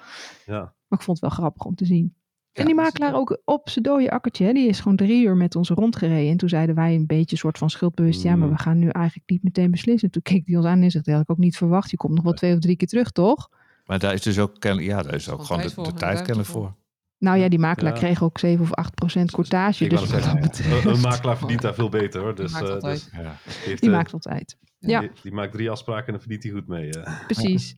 [0.47, 0.73] Ja.
[0.89, 2.15] Maar ik vond het wel grappig om te zien.
[2.55, 5.37] Ja, en die makelaar ook op zijn dode akkertje, hè, die is gewoon drie uur
[5.37, 6.31] met ons rondgereden.
[6.31, 8.55] En toen zeiden wij een beetje soort van schuldbewust, ja, maar Mm.
[8.55, 10.11] we gaan nu eigenlijk niet meteen beslissen.
[10.11, 11.91] Toen keek hij ons aan en zegt, dat had ik ook niet verwacht.
[11.91, 13.49] Je komt nog wel twee of drie keer terug, toch?
[13.87, 16.75] Maar daar is dus ook, ja, daar is Gewoon ook gewoon de, tijd kennelijk voor.
[17.25, 17.99] Nou ja, die makelaar Ja.
[17.99, 19.85] kreeg ook 7 of 8 procent cortage.
[19.85, 22.35] Ik Dus wat dat betreft, Een, makelaar verdient daar veel beter hoor.
[22.35, 22.95] Dus, maakt eh, altijd.
[23.11, 23.37] dus Ja.
[23.45, 24.57] die, heeft, die eh, maakt altijd.
[24.79, 26.91] Ja, die, die maakt drie afspraken en dan verdient hij goed mee.
[27.27, 27.77] precies.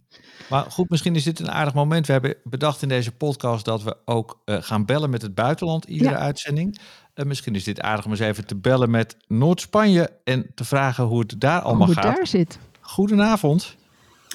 [0.49, 2.07] Maar goed, misschien is dit een aardig moment.
[2.07, 5.85] We hebben bedacht in deze podcast dat we ook eh, gaan bellen met het buitenland,
[5.85, 6.19] iedere Ja.
[6.19, 6.79] uitzending.
[7.15, 11.05] Eh, misschien is dit aardig om eens even te bellen met Noord-Spanje en te vragen
[11.05, 12.17] hoe het daar allemaal Hoe het gaat.
[12.17, 12.59] daar zit.
[12.81, 13.77] Goedenavond.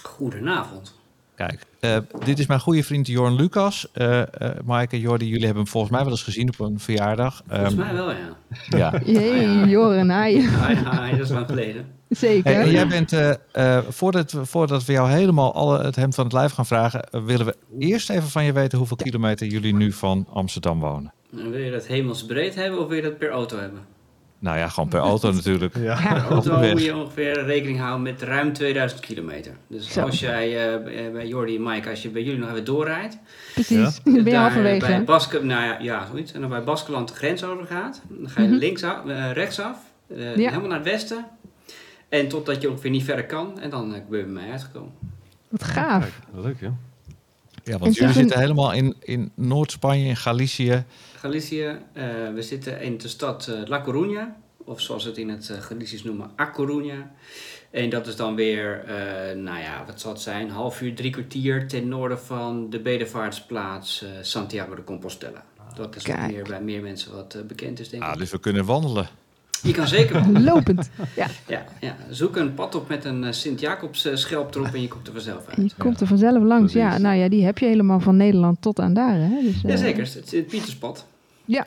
[0.03, 0.99] Goedenavond.
[1.35, 3.91] Kijk, eh, dit is mijn goede vriend Jorn Lucas.
[3.91, 4.27] Eh eh
[4.65, 7.41] Maaike en Jordi, jullie hebben hem volgens mij wel eens gezien op een verjaardag.
[7.47, 8.37] Volgens Ehm, mij wel, ja.
[8.69, 8.93] ja.
[9.19, 10.39] Jee, Joren, hi.
[10.39, 11.85] Hi, hi, dat is lang geleden.
[12.09, 12.53] Zeker.
[12.53, 16.15] Hey, en jij bent, eh, eh, voordat, we, voordat we jou helemaal alle, het hemd
[16.15, 19.73] van het lijf gaan vragen, willen we eerst even van je weten hoeveel kilometer jullie
[19.75, 21.13] nu van Amsterdam wonen.
[21.37, 23.79] En wil je dat hemelsbreed hebben of wil je dat per auto hebben?
[24.41, 25.71] Nou ja, gewoon per auto natuurlijk.
[25.71, 25.91] Per
[26.25, 29.55] Op auto moet je ongeveer rekening houden met ruim 2000 kilometer.
[29.67, 30.01] Dus Zo.
[30.01, 33.17] als jij eh, bij- bij Jordi en Mike, als je bij jullie nog even doorrijdt.
[33.53, 34.01] Precies.
[34.03, 34.85] Ben je halverwege?
[34.85, 36.31] Bij Baske, nou ja, ja, zoiets.
[36.31, 38.01] En dan bij Baskeland de grens overgaat.
[38.09, 38.57] Dan ga je Mhm.
[38.57, 39.77] linksaf, eh, rechtsaf,
[40.07, 40.49] eh, Ja.
[40.49, 41.25] helemaal naar het westen.
[42.09, 43.59] En totdat je ongeveer niet verder kan.
[43.59, 44.91] En dan eh, ben je bij mij uitgekomen.
[45.49, 45.99] Wat gaaf.
[46.33, 46.73] Kijk, leuk ja.
[47.63, 50.83] Ja, want jullie zitten helemaal in, in Noord-Spanje, in Galicië.
[51.15, 54.27] Galicië, eh, we zitten in de stad eh, La Coruña,
[54.65, 57.11] of zoals we het in het uh, Galicisch noemen, A Coruña.
[57.71, 61.11] En dat is dan weer, eh, nou ja, wat zal het zijn, half uur, drie
[61.11, 65.43] kwartier ten noorden van de bedevaartsplaats eh, Santiago de Compostela.
[65.75, 66.31] Dat is Kijk.
[66.31, 68.17] meer bij meer mensen wat bekend is, denk Ah, ik.
[68.19, 69.07] dus we kunnen wandelen.
[69.63, 70.41] Je kan zeker wel.
[70.43, 70.89] Lopend.
[71.15, 74.81] Ja, Ja, ja, zoek een pad op met een eh, Sint-Jacobs eh, schelp erop en
[74.81, 75.75] je komt er vanzelf en je uit.
[75.77, 76.73] komt er vanzelf langs.
[76.73, 79.15] Ja, nou ja, die heb je helemaal van Nederland tot aan daar.
[79.15, 79.39] Hè?
[79.41, 81.05] Dus, eh, Jazeker, het is het Pieterspad.
[81.45, 81.65] Ja,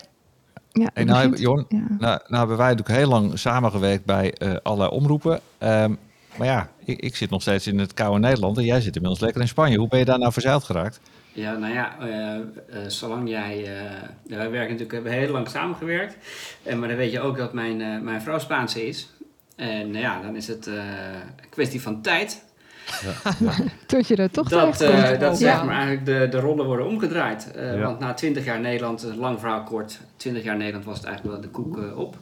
[0.72, 1.78] En het nou, begint- hebben- Jorn, ja.
[1.98, 5.40] nou, nou hebben wij natuurlijk heel lang samengewerkt bij eh allerlei omroepen.
[5.58, 5.94] Ehm,
[6.38, 9.20] maar ja, ik, ik zit nog steeds in het koude Nederland en jij zit inmiddels
[9.20, 9.78] lekker in Spanje.
[9.78, 11.00] Hoe ben je daar nou verzeild geraakt?
[11.34, 12.42] Ja, nou ja, eh, eh,
[12.86, 13.64] zolang jij...
[13.64, 13.90] eh,
[14.26, 16.16] ja, wij werken natuurlijk, we hebben heel lang samengewerkt.
[16.62, 19.08] En, maar dan weet je ook dat mijn, eh, mijn vrouw Spaanse is.
[19.56, 22.44] En nou ja, dan is het eh, een kwestie van tijd.
[23.86, 25.52] Tot je er toch dat terecht eh, dat Ja.
[25.52, 27.50] zeg maar eigenlijk de, de rollen worden omgedraaid.
[27.52, 27.78] Eh, Ja.
[27.80, 31.44] Want na 20 jaar Nederland, lang verhaal kort, 20 jaar Nederland was het eigenlijk wel
[31.44, 32.16] de koek op.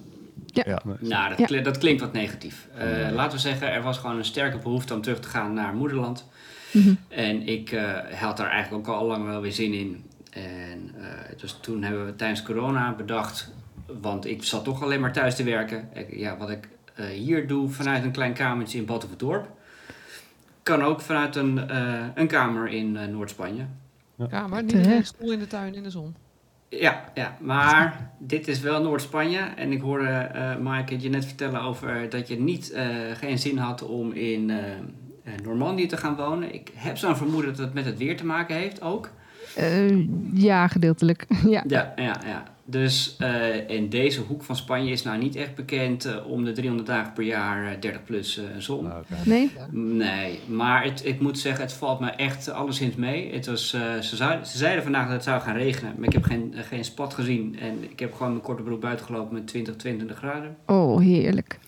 [0.46, 0.83] Ja.
[1.01, 1.61] Nou, dat, Ja.
[1.61, 2.68] dat klinkt wat negatief.
[2.79, 5.75] Eh, Laten we zeggen, er was gewoon een sterke behoefte om terug te gaan naar
[5.75, 6.29] moederland.
[6.73, 6.95] Mhm.
[7.09, 10.05] En ik eh, had daar eigenlijk ook al lang wel weer zin in.
[10.31, 13.53] En eh, dus toen hebben we tijdens corona bedacht,
[14.01, 15.89] want ik zat toch alleen maar thuis te werken.
[15.95, 19.49] Ik- ja, wat ik eh, hier doe vanuit een klein kamertje in Battenverdorp,
[20.63, 23.67] kan ook vanuit een, eh, een kamer in Noord-Spanje.
[24.31, 26.15] Ja, maar niet een stoel in de tuin in de zon.
[26.69, 29.39] Ja, ja, maar dit is wel Noord-Spanje.
[29.39, 33.57] En ik hoorde eh Maaike je net vertellen over dat je niet, eh, geen zin
[33.59, 34.51] had om in
[35.45, 36.55] Normandië te gaan wonen.
[36.55, 39.11] Ik heb zo'n vermoeden dat het met het weer te maken heeft ook.
[39.57, 41.27] Eh, ja, gedeeltelijk.
[41.49, 41.65] ja.
[41.69, 42.43] Ja, ja, ja.
[42.65, 46.53] Dus eh, in deze hoek van Spanje is nou niet echt bekend eh, om de
[46.53, 48.85] 300 dagen per jaar eh, 30 plus eh, zon.
[48.85, 49.05] Nou.
[49.25, 49.51] Nee?
[49.71, 53.33] Nee, maar het, ik moet zeggen, het valt me echt alleszins mee.
[53.33, 56.13] Het was, eh, ze, zou- ze zeiden vandaag dat het zou gaan regenen, maar ik
[56.13, 57.57] heb geen, eh, geen spat gezien.
[57.61, 60.57] En ik heb gewoon mijn korte broek buiten gelopen met 20, 22 graden.
[60.67, 61.59] Oh, heerlijk.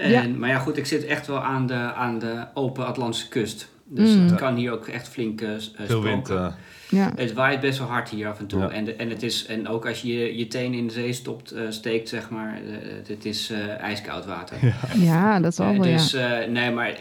[0.00, 0.28] En, Ja.
[0.38, 3.68] Maar ja, goed, ik zit echt wel aan de, aan de open Atlantische kust.
[3.84, 4.26] Dus Mm.
[4.26, 6.26] het kan hier ook echt flink s- Veel wind.
[6.26, 6.54] spoken.
[6.90, 7.12] Ja.
[7.16, 8.60] Het waait best wel hard hier af en toe.
[8.60, 8.68] Ja.
[8.70, 11.12] En, de, en, het is, en ook als je je, je teen in de zee
[11.12, 14.56] stopt, eh, steekt, zeg maar, eh, het is eh, ijskoud water.
[14.96, 15.82] ja, dat Eh, wel, ja.
[15.92, 16.94] dus eh, nee, maar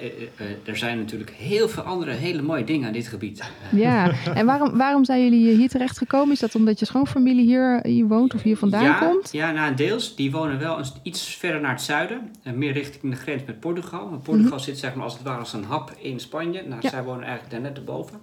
[0.65, 3.43] er zijn natuurlijk heel veel andere hele mooie dingen aan dit gebied.
[3.71, 6.33] Ja, en waarom, waarom zijn jullie hier terecht gekomen?
[6.33, 9.31] Is dat omdat je schoonfamilie hier, hier woont of hier vandaan ja, komt?
[9.31, 10.15] Ja, nou, deels.
[10.15, 12.29] Die wonen wel een, iets verder naar het zuiden.
[12.43, 14.09] En meer richting de grens met Portugal.
[14.09, 16.61] Want Portugal zit zeg maar als het ware als een hap in Spanje.
[16.61, 16.79] Nou, Mhm.
[16.81, 16.89] Ja.
[16.89, 18.17] zij wonen eigenlijk daar net erboven.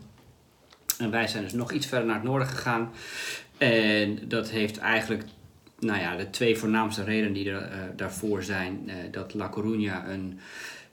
[0.99, 2.91] En wij zijn dus nog iets verder naar het noorden gegaan.
[3.59, 5.23] En dat heeft eigenlijk,
[5.81, 8.83] nou ja, de twee voornaamste redenen die er eh, daarvoor zijn.
[8.87, 10.39] eh, dat La Coruña een,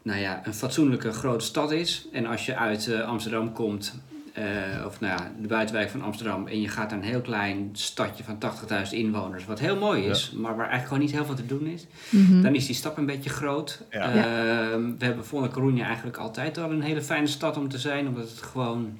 [0.01, 2.07] nou ja, een fatsoenlijke grote stad is.
[2.11, 3.99] En als je uit eh, Amsterdam komt,
[4.33, 4.43] eh,
[4.85, 8.23] of nou ja, de buitenwijk van Amsterdam, en je gaat naar een heel klein stadje
[8.23, 11.45] van 80.000 inwoners, wat heel mooi is, maar waar eigenlijk gewoon niet heel veel te
[11.45, 12.41] doen is, Mhm.
[12.41, 13.81] dan is die stap een beetje groot.
[13.91, 14.01] Ja.
[14.13, 18.07] Ehm, we hebben vonden Coruña eigenlijk altijd al een hele fijne stad om te zijn,
[18.07, 18.97] omdat het gewoon,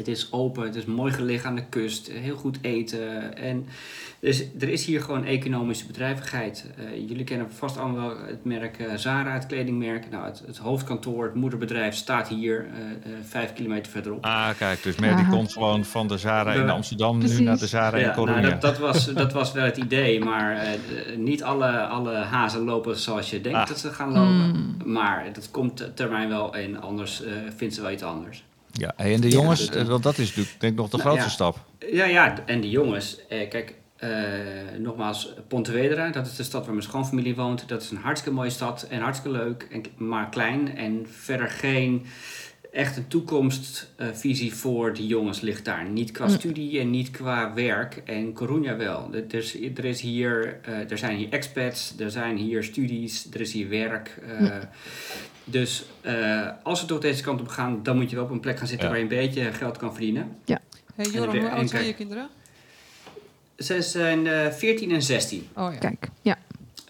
[0.00, 3.66] het is open, het is mooi gelegen aan de kust, heel goed eten en
[4.20, 6.66] dus er is hier gewoon economische bedrijvigheid.
[6.76, 10.10] Eh, jullie kennen vast allemaal wel het merk eh, Zara, het kledingmerk.
[10.10, 12.80] Nou, het, het hoofdkantoor, het moederbedrijf staat hier eh,
[13.12, 14.24] eh, vijf kilometer verderop.
[14.24, 17.38] Ah, kijk, dus Mer die komt gewoon van de Zara in Amsterdam Precies.
[17.38, 18.24] nu naar de Zara in Ja, Coruña.
[18.40, 20.68] nou, dat, dat, was, dat was wel het idee, maar eh,
[21.16, 23.66] niet alle, alle hazen lopen zoals je denkt Ah.
[23.66, 24.50] dat ze gaan lopen.
[24.50, 24.76] Mm.
[24.92, 28.44] Maar dat komt termijn wel en anders eh vindt ze wel iets anders.
[28.72, 31.08] Ja, en de Ja, jongens, dat- want dat is natuurlijk denk ik nog de Nou,
[31.08, 31.58] grootste stap.
[31.92, 34.10] Ja, ja, en die jongens, eh, kijk, eh,
[34.78, 37.68] nogmaals, Pontevedra, dat is de stad waar mijn schoonfamilie woont.
[37.68, 40.76] Dat is een hartstikke mooie stad en hartstikke leuk, en, maar klein.
[40.76, 42.06] En verder geen
[42.72, 45.88] echt een toekomstvisie voor die jongens ligt daar.
[45.88, 46.30] Niet qua Mm.
[46.30, 48.02] studie en niet qua werk.
[48.04, 49.08] En Coruña wel.
[49.12, 53.26] Er, er is, er, is hier, eh, er zijn hier expats, er zijn hier studies,
[53.32, 54.18] er is hier werk.
[54.28, 54.50] eh, Mm.
[55.44, 58.40] Dus eh, als we toch deze kant op gaan, dan moet je wel op een
[58.40, 58.92] plek gaan zitten Ja.
[58.92, 60.36] waar je een beetje geld kan verdienen.
[60.46, 60.58] Hey
[60.96, 62.28] En Joran, de- hoe oud zijn je kinderen?
[63.58, 65.48] Ze zijn eh 14 en 16.
[65.56, 65.78] Oh ja.
[65.78, 66.38] Kijk, ja.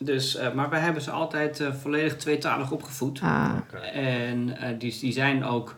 [0.02, 3.20] Dus, eh, maar wij hebben ze altijd eh, volledig tweetalig opgevoed.
[3.22, 3.52] Ah,
[3.94, 5.74] En eh, die, die zijn ook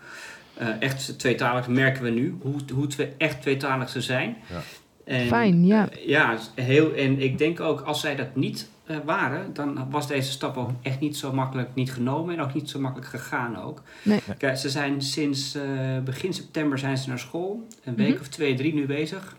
[0.55, 4.37] eh, echt tweetalig, merken we nu, hoe, hoe twee, echt tweetalig ze zijn.
[4.51, 4.61] Ja.
[5.05, 5.89] En, Fijn, ja.
[6.07, 10.31] ja, heel, en ik denk ook als zij dat niet eh, waren, dan was deze
[10.31, 13.83] stap ook echt niet zo makkelijk niet genomen en ook niet zo makkelijk gegaan ook.
[14.03, 14.21] Nee.
[14.39, 15.63] Kijk, ze zijn sinds eh,
[16.05, 18.21] begin september zijn ze naar school, een week Mhm.
[18.21, 19.37] of twee, drie nu bezig.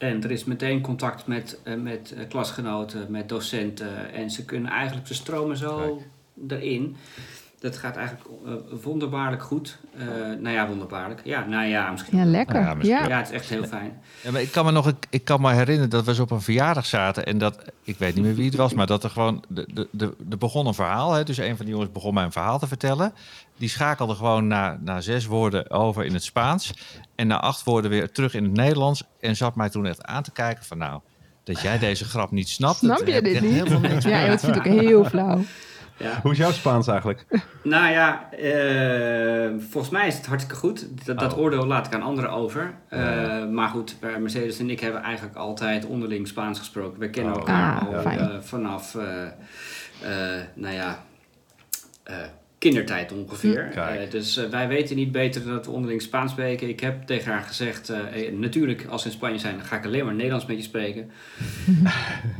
[0.00, 4.12] En er is meteen contact met, eh, met eh, klasgenoten, met docenten.
[4.12, 6.02] En ze kunnen eigenlijk, ze stromen zo
[6.48, 6.96] erin.
[7.60, 9.78] Dat gaat eigenlijk eh, wonderbaarlijk goed.
[9.96, 10.06] Eh,
[10.38, 11.20] nou ja, wonderbaarlijk.
[11.24, 12.18] Ja, nou ja, misschien.
[12.18, 12.60] Ja, lekker.
[12.60, 14.00] Ja, Ja, misschien Ja, het is echt heel fijn.
[14.22, 16.30] Ja, maar ik kan me nog, ik, ik kan me herinneren dat we eens op
[16.30, 19.10] een verjaardag zaten en dat, ik weet niet meer wie het was, maar dat er
[19.10, 22.14] gewoon, de, de, de, er begon een verhaal, hè, dus een van die jongens begon
[22.14, 23.12] mij een verhaal te vertellen.
[23.56, 26.72] Die schakelde gewoon na, na zes woorden over in het Spaans
[27.14, 30.22] en na acht woorden weer terug in het Nederlands en zat mij toen echt aan
[30.22, 31.00] te kijken van nou,
[31.44, 32.78] dat jij deze grap niet snapt.
[32.78, 33.52] Snap dat je dit niet?
[33.52, 35.40] helemaal niks Ja, dat vind ik ook heel flauw.
[36.00, 36.18] Ja.
[36.22, 37.24] Hoe is jouw Spaans eigenlijk?
[37.62, 41.06] Nou ja, eh, volgens mij is het hartstikke goed.
[41.06, 41.38] Dat, dat Oh.
[41.38, 42.74] oordeel laat ik aan anderen over.
[42.88, 43.44] Eh, Ja.
[43.44, 46.98] Maar goed, eh, Mercedes en ik hebben eigenlijk altijd onderling Spaans gesproken.
[47.00, 47.38] We kennen Oh.
[47.38, 49.22] elkaar Ah, al eh, vanaf, eh,
[50.36, 50.98] eh, nou ja,
[52.02, 52.16] eh,
[52.60, 53.68] kindertijd ongeveer.
[53.72, 53.78] Hm.
[53.78, 56.68] Eh, dus eh, wij weten niet beter dat we onderling Spaans spreken.
[56.68, 57.98] Ik heb tegen haar gezegd, eh,
[58.32, 61.10] natuurlijk als we in Spanje zijn, dan ga ik alleen maar Nederlands met je spreken.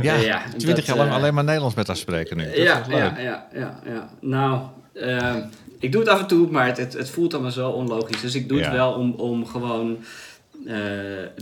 [0.02, 2.44] Ja, ja, twintig jaar lang alleen maar Nederlands met haar spreken nu.
[2.44, 4.11] Dat ja, ja, ja, ja, ja.
[4.20, 4.61] Nou,
[4.92, 5.37] eh,
[5.78, 8.20] ik doe het af en toe, maar het, het, het voelt allemaal zo onlogisch.
[8.20, 8.64] Dus ik doe Ja.
[8.64, 9.98] het wel om, om gewoon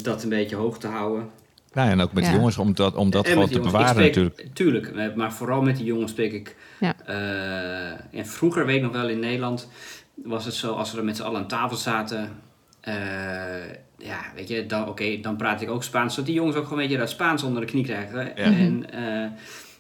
[0.03, 1.31] dat een beetje hoog te houden.
[1.73, 2.31] Nou, en ook met Ja.
[2.31, 4.55] de jongens om dat, om dat En gewoon te jongens, bewaren spreek- natuurlijk.
[4.55, 6.57] Tuurlijk, maar vooral met die jongens spreek ik.
[6.81, 6.95] Ja.
[7.07, 9.69] eh, en vroeger, weet ik nog wel, in Nederland
[10.15, 12.31] was het zo, als we er met z'n allen aan tafel zaten.
[12.81, 12.95] eh,
[13.99, 16.13] ja, weet je, dan, oké, dan praat ik ook Spaans.
[16.15, 18.37] Zodat die jongens ook gewoon een beetje dat Spaans onder de knie krijgen.
[18.37, 19.31] En eh,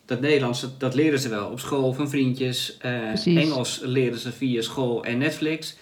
[0.05, 2.77] dat Nederlands, dat, dat leren ze wel op school van vriendjes.
[2.79, 3.27] Eh.
[3.37, 5.77] Engels leren ze via school en Netflix.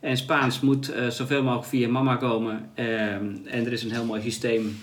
[0.00, 2.70] En Spaans moet eh, zoveel mogelijk via mama komen.
[2.74, 4.78] Ehm, en er is een heel mooi systeem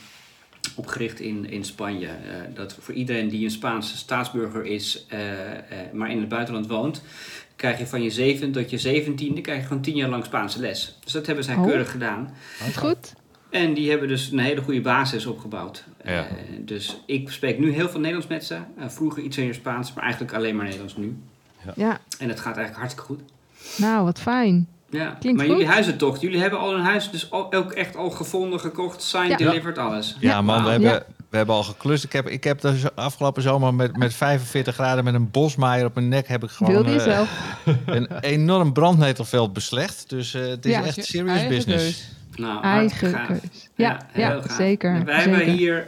[0.78, 2.08] opgericht in, in Spanje.
[2.08, 2.14] eh,
[2.54, 5.62] dat voor iedereen die een Spaanse staatsburger is, eh, eh,
[5.94, 7.02] maar in het buitenland woont,
[7.56, 10.60] krijg je van je zeven tot je zeventiende krijg je gewoon tien jaar lang Spaanse
[10.60, 10.98] les.
[11.04, 11.64] Dus dat hebben zij Oh.
[11.66, 12.34] keurig gedaan.
[12.76, 13.14] Goed?
[13.50, 15.84] En die hebben dus een hele goede basis opgebouwd.
[16.04, 16.28] Ja.
[16.28, 18.56] Eh, dus ik spreek nu heel veel Nederlands met ze.
[18.78, 21.18] Eh, vroeger iets meer Spaans, maar eigenlijk alleen maar Nederlands nu.
[21.76, 23.20] Ja, En het gaat eigenlijk hartstikke goed.
[23.78, 24.68] nou, wat fijn.
[24.90, 25.56] Ja, Klinkt maar goed.
[25.58, 29.40] jullie huizentocht, jullie hebben al een huis dus al- ook echt al gevonden, gekocht, signed,
[29.40, 29.46] Ja.
[29.48, 30.18] delivered, alles.
[30.20, 30.42] Ja, Ja.
[30.42, 31.04] man, we hebben, Ja.
[31.30, 32.04] we hebben al geklust.
[32.04, 35.96] Ik heb, ik heb de afgelopen zomer met, met 45 graden met een bosmaaier op
[35.96, 36.28] mijn nek...
[36.28, 37.20] heb ik gewoon eh,
[37.86, 40.10] een enorm brandnetelveld beslecht.
[40.10, 40.84] Dus eh, het is Ja.
[40.84, 42.08] echt serious business.
[42.38, 43.70] Nou, Eigen keus.
[43.76, 44.52] Ja, ja, heel gaaf.
[44.52, 45.38] zeker, En wij zeker.
[45.38, 45.86] hebben hier,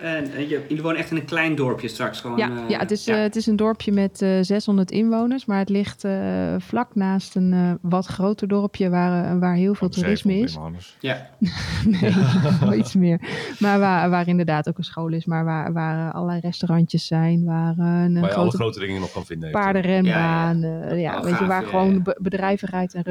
[0.47, 2.21] je- jullie wonen echt in een klein dorpje straks.
[2.21, 3.15] Gewoon, Ja, eh, ja, het, is, ja.
[3.15, 6.11] het is een dorpje met eh 600 inwoners, maar het ligt eh,
[6.57, 10.55] vlak naast een eh, wat groter dorpje waar, waar heel veel Van toerisme 700 is.
[10.55, 10.97] inwoners.
[10.99, 11.27] ja.
[12.01, 12.13] Nee,
[12.69, 13.19] wel iets meer.
[13.59, 17.73] Maar waar, waar inderdaad ook een school is, maar waar, waar allerlei restaurantjes zijn, waar
[17.77, 19.51] een Waar je alle grote grote dingen nog kan vinden.
[19.51, 21.17] paardenrenbaan, ja, ja.
[21.17, 23.03] Oh, weet je, waar ja, gewoon bedrijvigheid en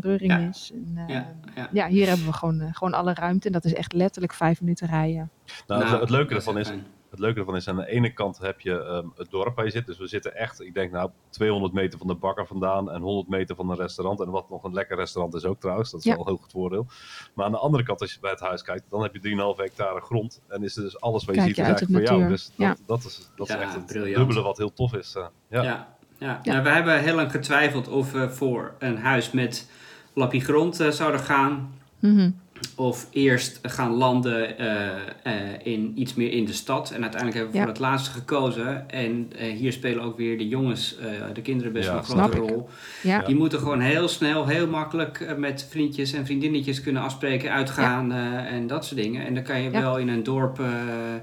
[0.00, 0.38] reuring Ja.
[0.38, 0.70] is.
[0.74, 1.26] En, eh, Ja,
[1.56, 1.68] ja.
[1.72, 4.86] ja, hier hebben we gewoon, gewoon alle ruimte en dat is echt letterlijk vijf minuten
[4.88, 5.30] rijden.
[5.66, 6.86] Nou, het- Nou, het leuke ervan is, fijn.
[7.10, 9.70] Het leuke ervan is, aan de ene kant heb je ehm, het dorp waar je
[9.70, 9.86] zit.
[9.86, 13.28] Dus we zitten echt, ik denk nou, 200 meter van de bakker vandaan en 100
[13.28, 14.20] meter van een restaurant.
[14.20, 16.12] En wat nog een lekker restaurant is ook trouwens, dat is Ja.
[16.12, 16.86] wel een heel goed voordeel.
[17.34, 19.56] Maar aan de andere kant, als je bij het huis kijkt, dan heb je 3,5
[19.62, 20.40] hectare grond.
[20.48, 22.18] En is er dus alles wat je Kijk ziet, je is uit op eigenlijk voor
[22.18, 22.30] jou.
[22.32, 22.76] Dus dat, Ja.
[22.86, 24.16] dat is, dat is Ja, echt het briljant.
[24.16, 25.14] dubbele wat heel tof is.
[25.14, 25.26] eh.
[25.48, 25.62] ja.
[25.62, 25.88] Ja.
[26.18, 26.40] Ja.
[26.42, 26.52] Ja.
[26.52, 29.70] Nou, we hebben heel lang getwijfeld of we voor een huis met
[30.14, 31.74] lappie grond eh, zouden gaan.
[31.98, 32.30] Mhm.
[32.76, 34.86] Of eerst gaan landen eh,
[35.22, 36.90] eh, in iets meer in de stad.
[36.90, 37.64] En uiteindelijk hebben we Ja.
[37.64, 38.90] voor het laatste gekozen.
[38.90, 42.04] En eh, hier spelen ook weer de jongens, eh, de kinderen best Ja, wel een
[42.28, 42.68] grote rol.
[43.02, 43.22] Ja.
[43.22, 48.52] Die moeten gewoon heel snel, heel makkelijk met vriendjes en vriendinnetjes kunnen afspreken, uitgaan eh,
[48.52, 49.26] en dat soort dingen.
[49.26, 49.80] En dan kan je Ja.
[49.80, 50.60] wel in een dorp.
[50.60, 50.66] eh,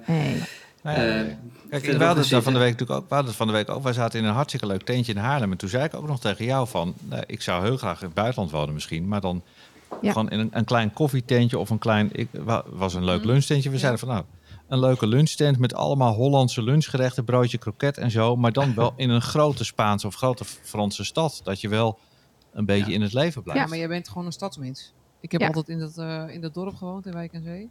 [0.01, 0.35] Hey.
[0.83, 0.93] Eh,
[1.69, 3.07] Kijk, we hadden het van de week natuurlijk ook.
[3.09, 3.83] We hadden het van de week ook.
[3.83, 5.51] Wij zaten in een hartstikke leuk tentje in Haarlem.
[5.51, 8.05] En toen zei ik ook nog tegen jou van, nou, ik zou heel graag in
[8.05, 9.41] het buitenland wonen misschien, maar dan
[10.01, 10.11] Ja.
[10.11, 12.09] gewoon in een, een klein koffietentje of een klein.
[12.11, 13.27] Ik wa- was een leuk Mhm.
[13.27, 13.69] lunchtentje.
[13.69, 13.81] We Ja.
[13.81, 14.23] zeiden van, nou,
[14.67, 19.09] een leuke lunchtent met allemaal Hollandse lunchgerechten, broodje kroket en zo, maar dan wel in
[19.09, 21.99] een grote Spaanse of grote Franse stad, dat je wel
[22.53, 22.95] een beetje Ja.
[22.95, 23.61] in het leven blijft.
[23.61, 24.93] Ja, maar jij bent gewoon een stadsmens.
[25.21, 25.47] Ik heb Ja.
[25.47, 27.69] altijd in dat, eh, in dat dorp gewoond, in Wijk en Zee.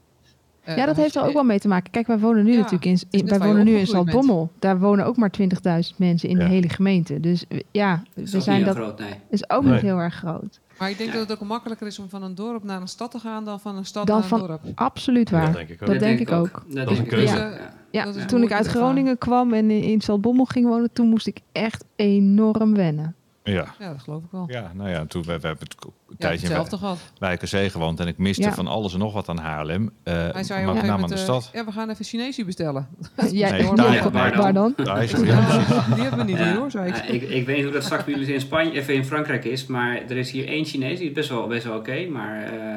[0.66, 1.90] Eh, Ja, dat heeft er ook wel mee te maken.
[1.90, 3.86] Kijk, wij wonen nu Ja, natuurlijk in, in- wij wonen nu in.
[3.86, 4.50] Zaltbommel.
[4.58, 6.44] Daar wonen ook maar 20.000 mensen in Ja.
[6.44, 7.20] de hele gemeente.
[7.20, 9.08] Dus eh, ja, is we ook zijn dat heel groot, nee.
[9.30, 9.72] is ook Nee.
[9.72, 10.60] niet heel erg groot.
[10.78, 11.18] Maar ik denk Ja.
[11.18, 13.60] dat het ook makkelijker is om van een dorp naar een stad te gaan dan
[13.60, 14.60] van een stad Dan naar een dorp.
[14.74, 15.52] Absoluut Dat waar.
[15.52, 15.88] denk ik ook.
[15.88, 16.62] Dat denk ik ook.
[16.66, 17.34] Dat, Dat is een keuze.
[17.36, 17.74] ja.
[17.90, 18.66] Ja, Dat is toen ik uit.
[18.66, 23.14] Groningen kwam en in, in Zaltbommel ging wonen, toen moest ik echt enorm wennen.
[23.52, 23.74] Ja.
[23.78, 24.44] Ja, dat geloof ik wel.
[24.50, 26.98] Ja, nou ja, toen we, we hebben het een Ja, tijdje in gehad.
[27.20, 28.52] Aan Zee gewoond en ik miste Ja.
[28.52, 29.90] van alles en nog wat aan Haarlem.
[30.02, 31.50] eh, Hij zei maar met gegeven name aan de eh, stad.
[31.52, 32.88] ja, we gaan even Chinees bestellen.
[33.30, 34.52] Jij, Nee, daar- waar, dan?
[34.76, 34.84] dan?
[34.86, 35.38] Daar is het, ja.
[35.38, 36.54] "Oh, die hebben we niet Ja.
[36.56, 36.96] hoor, zei ik.
[36.96, 39.44] Ja, ik, ik weet niet hoe dat straks bij jullie in Spanje, even in Frankrijk
[39.44, 42.42] is, maar er is hier één Chinees, die is best wel, best wel oké, maar
[42.42, 42.74] eh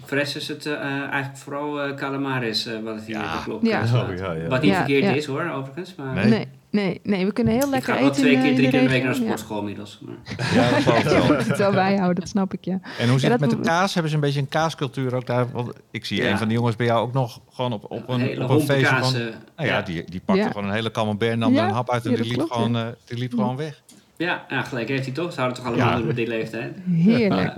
[0.00, 3.40] voor de rest is het eh, eigenlijk vooral eh calamares eh, wat het hier Ja.
[3.44, 3.66] klopt.
[3.66, 3.80] Ja.
[3.82, 4.48] Oh, ja, ja.
[4.48, 5.10] Wat niet Ja, verkeerd ja.
[5.10, 5.94] is hoor, overigens.
[5.94, 6.28] Maar, Nee.
[6.28, 6.48] Nee.
[6.72, 8.70] Nee, nee, we kunnen heel Ik lekker ga wel eten twee keer, drie keer in
[8.70, 9.98] de de week naar de sportschool inmiddels.
[10.02, 10.14] Maar,
[10.54, 11.22] Ja, dat geloof ik wel.
[11.26, 12.80] je moet het wel bijhouden, dat snap ik, ja.
[12.98, 13.92] En hoe zit Ja, het met de kaas?
[13.92, 15.50] Hebben ze een beetje een kaascultuur ook daar?
[15.52, 16.30] Want ik zie Ja.
[16.30, 18.96] een van de jongens bij jou ook nog gewoon op, op een, op een feestje
[18.96, 19.14] van...
[19.14, 19.82] eh, Nou ja, ja.
[19.82, 20.48] die, die pakte Ja.
[20.48, 22.76] gewoon een hele camembert, nam Ja, er een hap uit en die liep, klopt, gewoon,
[22.76, 23.82] eh, die liep gewoon weg.
[24.20, 25.32] Ja, ja, gelijk heeft hij toch.
[25.32, 25.96] Ze houden toch allemaal Ja.
[25.98, 26.76] doen op die leeftijd.
[26.90, 27.52] Heerlijk.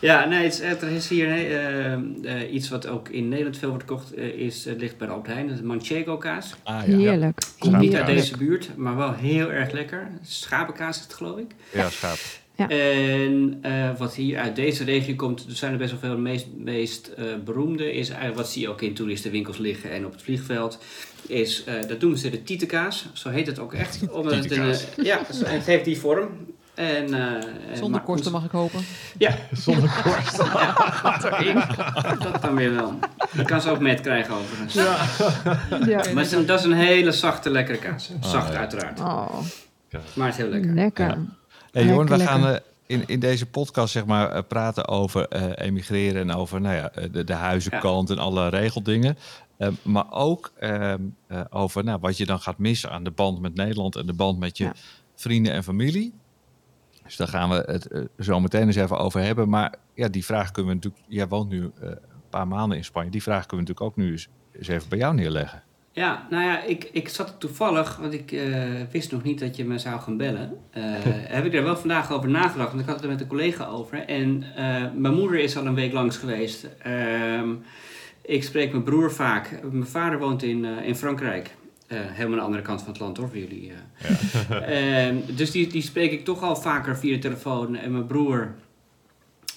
[0.00, 3.68] Ja, nee, het is, er is hier eh, eh, iets wat ook in Nederland veel
[3.68, 6.54] wordt gekocht, eh, is, het ligt bij de Albert Heijn, dat is Manchego kaas.
[6.62, 6.96] Ah, ja.
[6.96, 7.38] Heerlijk.
[7.58, 10.08] Komt niet uit deze buurt, maar wel heel erg lekker.
[10.22, 11.50] Schapenkaas is het geloof ik.
[11.72, 12.18] Ja, schaap.
[12.60, 12.68] Ja.
[12.68, 16.10] En eh, wat hier uit deze regio komt, er zijn er best wel veel.
[16.10, 20.06] De meest, meest eh, beroemde is eigenlijk wat zie je ook in toeristenwinkels liggen en
[20.06, 20.78] op het vliegveld.
[21.26, 23.06] Is, eh, dat noemen ze de tietekaas.
[23.12, 24.00] Zo heet het ook echt.
[24.10, 26.28] Omdat het, een, ja, het heeft die vorm.
[26.74, 27.42] En, eh, en
[27.72, 28.80] Zonder maar- kosten mag ik hopen.
[29.18, 30.36] Ja, Zonder korst.
[32.22, 32.98] dat dan weer wel.
[33.32, 34.74] Je kan ze ook met krijgen overigens.
[34.74, 34.96] Ja.
[36.14, 38.10] Maar het is een- dat is een hele zachte, lekkere kaas.
[38.20, 38.58] Zacht Ah, ja.
[38.58, 39.00] uiteraard.
[39.00, 39.38] Oh,
[40.14, 40.74] Maar het is heel lekker.
[40.74, 41.16] lekker.
[41.72, 42.56] Hey, Jorn, we gaan eh,
[42.86, 47.08] in, in deze podcast zeg maar, eh, praten over eh, emigreren en over nou ja,
[47.08, 49.16] de, de huizenkant en alle regeldingen.
[49.56, 53.40] Eh, maar ook ehm, eh, over nou, wat je dan gaat missen aan de band
[53.40, 54.72] met Nederland en de band met je Ja.
[55.14, 56.12] vrienden en familie.
[57.04, 59.48] Dus daar gaan we het zo meteen eens even over hebben.
[59.48, 61.04] Maar ja, die vraag kunnen we natuurlijk.
[61.08, 61.98] Jij woont nu eh, een
[62.30, 63.10] paar maanden in Spanje.
[63.10, 65.62] Die vraag kunnen we natuurlijk ook nu eens, eens even bij jou neerleggen.
[65.92, 69.64] Ja, nou ja, ik, ik zat toevallig, want ik eh, wist nog niet dat je
[69.64, 70.56] me zou gaan bellen.
[70.70, 70.82] Eh,
[71.36, 73.66] heb ik er wel vandaag over nagedacht, want ik had het er met een collega
[73.66, 73.98] over.
[73.98, 76.66] En eh, mijn moeder is al een week langs geweest.
[76.82, 77.48] Ehm,
[78.22, 79.58] ik spreek mijn broer vaak.
[79.70, 81.50] Mijn vader woont in, in Frankrijk.
[81.92, 83.72] Helemaal aan de andere kant van het land hoor, voor jullie.
[84.48, 85.06] eh.
[85.08, 87.76] Ehm, dus die, die spreek ik toch al vaker via de telefoon.
[87.76, 88.54] En mijn broer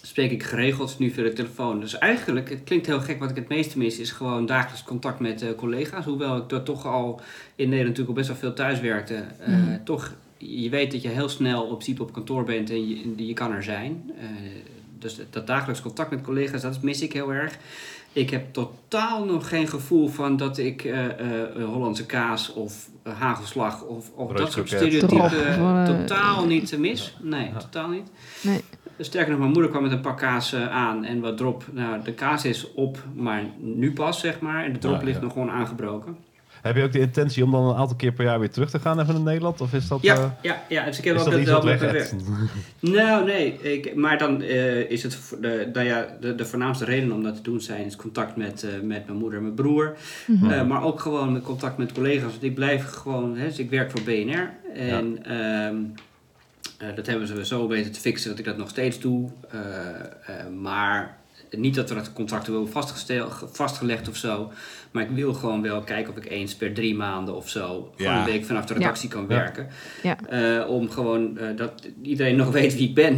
[0.06, 1.80] spreek ik geregeld nu via de telefoon.
[1.80, 5.20] Dus eigenlijk, het klinkt heel gek, wat ik het meeste mis is gewoon dagelijks contact
[5.20, 6.06] met eh, collega's.
[6.06, 7.22] Hoewel ik er toch al
[7.56, 9.16] in Nederland natuurlijk al best wel veel thuis werkte.
[9.39, 9.84] eh, Mhm.
[9.84, 13.34] Toch, je weet dat je heel snel op principe op kantoor bent en je, je
[13.34, 14.12] kan er zijn.
[14.20, 14.26] Eh,
[15.00, 17.58] dus dat, dat dagelijks contact met collega's, dat mis ik heel erg.
[18.13, 23.84] Ik heb totaal nog geen gevoel van dat ik eh, eh, Hollandse kaas of hagelslag
[23.84, 27.16] of, of dat soort stereotypen totaal niet mis.
[27.22, 28.08] Nee, totaal niet.
[28.42, 28.62] Nee.
[28.99, 31.63] Sterker nog, mijn moeder kwam met een pak kaas aan en wat drop.
[31.71, 34.63] Nou, de kaas is op, maar nu pas, zeg maar.
[34.63, 35.23] En de drop Ja, ligt ja.
[35.23, 36.17] nog gewoon aangebroken.
[36.62, 38.79] Heb je ook de intentie om dan een aantal keer per jaar weer terug te
[38.79, 39.62] gaan even naar Nederland?
[39.62, 42.13] Of is dat, Ja, eh, ja, ja, dus ik heb is ook dat dat iets?
[42.79, 43.62] Nou, nee.
[43.62, 47.36] Ik, maar dan eh, is het de, nou ja, de, de voornaamste reden om dat
[47.36, 49.95] te doen zijn is contact met, eh, met mijn moeder en mijn broer.
[50.27, 50.51] Mhm.
[50.51, 52.32] Eh, maar ook gewoon met contact met collega's.
[52.32, 54.49] Want ik blijf gewoon, hè, dus ik werk voor BNR.
[54.73, 55.75] En ehm,
[56.89, 59.30] eh, dat hebben ze zo weten te fixen dat ik dat nog steeds doe.
[59.50, 61.17] Eh, eh, maar
[61.58, 64.52] niet dat we dat contract hebben vastgesteld, vastgelegd of zo.
[64.91, 68.13] Maar ik wil gewoon wel kijken of ik eens per drie maanden of zo gewoon
[68.13, 68.19] Ja.
[68.19, 69.67] een week vanaf de redactie kan werken.
[70.04, 70.17] Ja.
[70.30, 73.15] Eh, om gewoon eh, dat iedereen nog weet wie ik ben.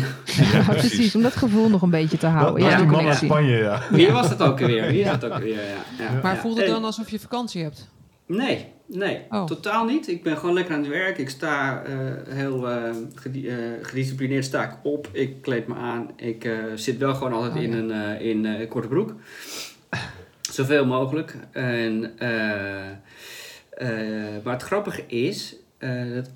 [0.54, 2.62] Ja, precies, om dat gevoel nog een beetje te houden.
[2.63, 3.17] dat Ja, de man uit.
[3.17, 3.82] Spanje, ja.
[3.91, 4.88] Wie was dat ook weer?
[4.88, 5.56] Wie is dat ook weer?
[5.56, 6.19] Ja, ja.
[6.23, 7.88] Maar voelt het dan alsof je vakantie hebt?
[8.25, 9.45] Nee, nee, Oh.
[9.45, 10.07] totaal niet.
[10.07, 11.17] Ik ben gewoon lekker aan het werk.
[11.17, 11.93] Ik sta eh,
[12.27, 15.09] heel eh, gedi- eh, gedisciplineerd sta ik op.
[15.11, 16.09] Ik kleed me aan.
[16.15, 18.19] Ik zit wel gewoon altijd Oh, in ja.
[18.19, 19.13] een in, korte broek.
[20.41, 21.35] Zoveel mogelijk.
[21.51, 21.99] En,
[24.43, 25.55] maar het grappige is,
[26.13, 26.29] dat,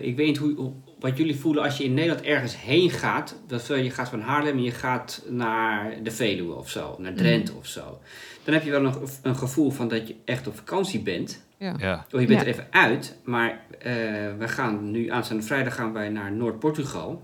[0.00, 3.36] ik weet niet hoe, hoe- wat jullie voelen als je in Nederland ergens heen gaat.
[3.46, 7.52] Dat je gaat van Haarlem en je gaat naar de Veluwe of zo, naar Drenthe
[7.58, 7.98] of zo.
[8.46, 11.44] Dan heb je wel nog een gevoel van dat je echt op vakantie bent.
[11.56, 11.74] Ja.
[11.78, 12.04] Ja.
[12.10, 12.40] Je bent Ja.
[12.40, 13.92] er even uit, maar eh,
[14.38, 17.22] we gaan nu aanstaande vrijdag gaan wij naar Noord-Portugal.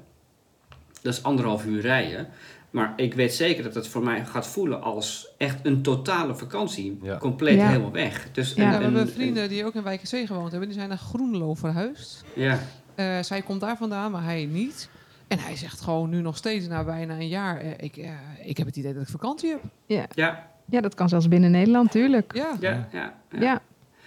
[1.02, 2.28] Dat is anderhalf uur rijden.
[2.70, 6.98] Maar ik weet zeker dat het voor mij gaat voelen als echt een totale vakantie.
[7.02, 7.18] Ja.
[7.18, 7.66] Compleet Ja.
[7.68, 8.28] helemaal weg.
[8.32, 10.68] Dus Ja, Ja, een- we hebben een- vrienden die ook in Wijk gewoond hebben.
[10.68, 12.24] Die zijn naar Groenlo verhuisd.
[12.34, 12.58] Ja,
[12.94, 14.88] Eh, zij komt daar vandaan, maar hij niet.
[15.28, 17.60] En hij zegt gewoon nu nog steeds na bijna een jaar...
[17.60, 17.96] eh, ik,
[18.44, 19.60] ik heb het idee dat ik vakantie heb.
[19.86, 22.32] ja, Ja, dat kan zelfs binnen Nederland, tuurlijk.
[22.34, 22.56] Ja.
[22.60, 22.88] ja.
[22.92, 23.60] ja, Ja,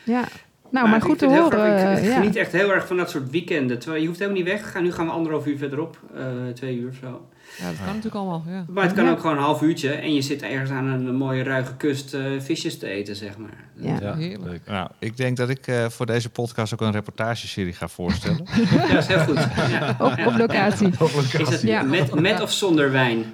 [0.03, 0.23] ja.
[0.71, 1.45] Nou, maar, ik goed te horen.
[1.77, 2.13] Ik eh, ja.
[2.15, 3.79] geniet echt heel erg van dat soort weekenden.
[3.79, 4.83] Terwijl je hoeft helemaal niet weg te gaan.
[4.83, 5.99] Nu gaan we anderhalf uur verderop.
[6.15, 7.27] eh, twee uur of zo.
[7.57, 8.43] ja, dat kan natuurlijk allemaal.
[8.47, 8.65] Ja.
[8.69, 9.11] Maar het kan Ja.
[9.11, 9.91] ook gewoon een half uurtje.
[9.91, 13.63] En je zit ergens aan een mooie ruige kust eh, visjes te eten, zeg maar.
[13.73, 13.97] Ja.
[14.01, 14.43] Ja, Heerlijk.
[14.51, 14.61] leuk.
[14.67, 18.45] Nou, ik denk dat ik eh, voor deze podcast ook een reportageserie ga voorstellen.
[18.71, 19.47] Ja, dat is heel goed.
[19.69, 19.95] Ja.
[19.99, 20.89] Op, op locatie.
[21.37, 21.81] Is het Ja.
[21.81, 23.23] met, met of zonder wijn?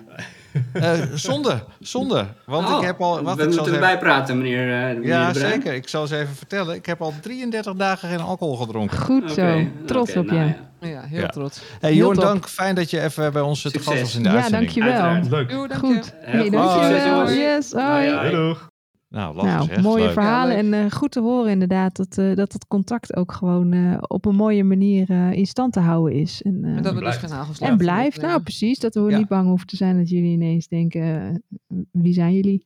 [0.73, 2.25] Eh zonde, zonde.
[2.45, 3.21] Want Oh, ik heb al...
[3.23, 5.51] Wat we moeten erbij praten, meneer, eh, meneer Ja, Bruin.
[5.51, 5.73] zeker.
[5.73, 6.75] Ik zal eens even vertellen.
[6.75, 8.97] Ik heb al 33 dagen geen alcohol gedronken.
[8.97, 9.61] Goed zo.
[9.85, 10.45] Trots op nou je.
[10.45, 10.87] ja.
[10.87, 11.27] Ja, heel Ja.
[11.27, 11.61] trots.
[11.79, 12.47] Hey, Jorn, dank.
[12.47, 13.87] Fijn dat je even bij ons te Succes.
[13.87, 14.73] gast was in de Ja, uitzending.
[14.73, 15.01] dankjewel.
[15.03, 15.51] Uiteraard.
[15.51, 15.73] Leuk.
[15.73, 16.13] Goed.
[16.21, 17.31] Hey, dankjewel.
[17.31, 17.85] Yes, hoi.
[17.85, 18.29] Hoi, hoi.
[18.31, 18.69] Doei, doeg.
[19.11, 19.81] Nou, Nou, zeg.
[19.81, 20.13] mooie Leuk.
[20.13, 23.73] verhalen Ja, en eh, goed te horen inderdaad dat, eh, dat het contact ook gewoon
[23.73, 26.41] eh, op een mooie manier eh, in stand te houden is.
[26.41, 28.21] En, eh, En dat we dus en blijft.
[28.21, 28.79] Nou, precies.
[28.79, 29.17] Dat we Ja.
[29.17, 31.43] niet bang hoeven te zijn dat jullie ineens denken,
[31.91, 32.65] wie zijn jullie?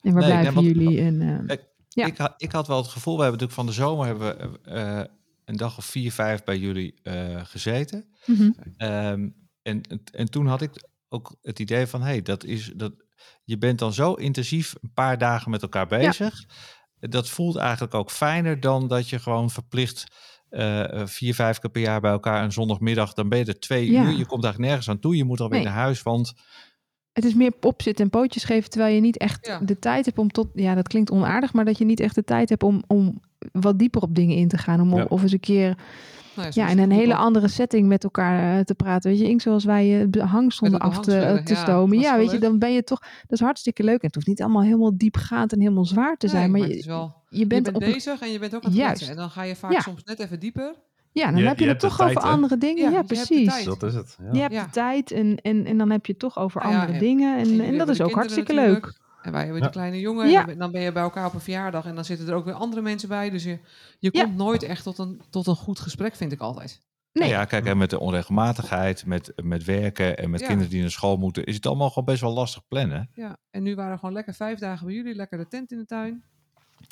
[0.00, 1.00] En waar Nee, nee, blijven want- jullie?
[1.00, 2.06] En, eh, Kijk, Ja.
[2.06, 4.70] Ik, had, ik had wel het gevoel, we hebben natuurlijk van de zomer hebben we
[4.70, 5.00] eh,
[5.44, 8.04] een dag of vier, vijf bij jullie eh, gezeten.
[8.26, 8.50] mhm.
[8.76, 9.28] Ehm,
[9.62, 9.80] en,
[10.12, 12.92] en toen had ik ook het idee van, hey, dat is dat
[13.44, 16.44] je bent dan zo intensief een paar dagen met elkaar bezig.
[17.00, 20.06] Dat voelt eigenlijk ook fijner dan dat je gewoon verplicht
[20.48, 23.90] eh, vier, vijf keer per jaar bij elkaar een zondagmiddag, dan ben je er twee
[23.90, 24.02] Ja.
[24.02, 24.10] uur.
[24.16, 25.16] Je komt eigenlijk nergens aan toe.
[25.16, 25.66] Je moet alweer Nee.
[25.68, 26.32] naar huis, want
[27.12, 29.58] Het is meer opzitten en pootjes geven, terwijl je niet echt Ja.
[29.58, 30.48] de tijd hebt om tot...
[30.54, 33.20] Ja, dat klinkt onaardig, maar dat je niet echt de tijd hebt om, om
[33.52, 34.80] wat dieper op dingen in te gaan.
[34.80, 35.04] Om Ja.
[35.08, 35.76] of eens een keer
[36.36, 39.10] Nou ja, in een hele andere setting met elkaar eh, te praten.
[39.10, 41.98] Weet je, Ink, zoals wij eh, de hangstonden Met de af te, te ja, stomen.
[41.98, 42.98] Ja, weet je, dan ben je toch...
[43.00, 44.00] Dat is hartstikke leuk.
[44.00, 46.50] En het hoeft niet allemaal helemaal diepgaand en helemaal zwaar te zijn.
[46.52, 48.70] Nee, maar je, is wel, je je bent, een- bezig en je bent ook aan
[48.70, 49.08] het Juist.
[49.08, 49.80] En dan ga je vaak Ja.
[49.80, 50.74] soms net even dieper.
[51.12, 52.90] Ja, dan Je- heb je, je het toch over tijd, andere dingen.
[52.90, 53.64] Ja, je precies.
[53.64, 54.16] Dat is het.
[54.22, 54.28] Ja.
[54.32, 54.64] Je hebt Ja.
[54.64, 57.38] de tijd en, en, en dan heb je het toch over andere en- dingen.
[57.38, 59.00] En, en dat is ook hartstikke leuk.
[59.22, 59.66] En wij hebben Ja.
[59.66, 60.30] de kleine jongen.
[60.30, 60.48] Ja.
[60.48, 61.84] En dan ben- je bij elkaar op een verjaardag.
[61.86, 63.30] En dan zitten er ook weer andere mensen bij.
[63.30, 63.58] Dus je,
[63.98, 64.22] je Ja.
[64.24, 66.80] komt nooit echt tot een, tot een goed gesprek, vind ik altijd.
[67.12, 67.28] Nee.
[67.28, 70.46] Nou ja, kijk, en met de onregelmatigheid, met, met werken en met Ja.
[70.46, 73.10] kinderen die naar school moeten, is het allemaal gewoon best wel lastig plannen.
[73.14, 73.36] Ja.
[73.50, 75.14] En nu waren we gewoon lekker vijf dagen bij jullie.
[75.14, 76.22] Lekker de tent in de tuin.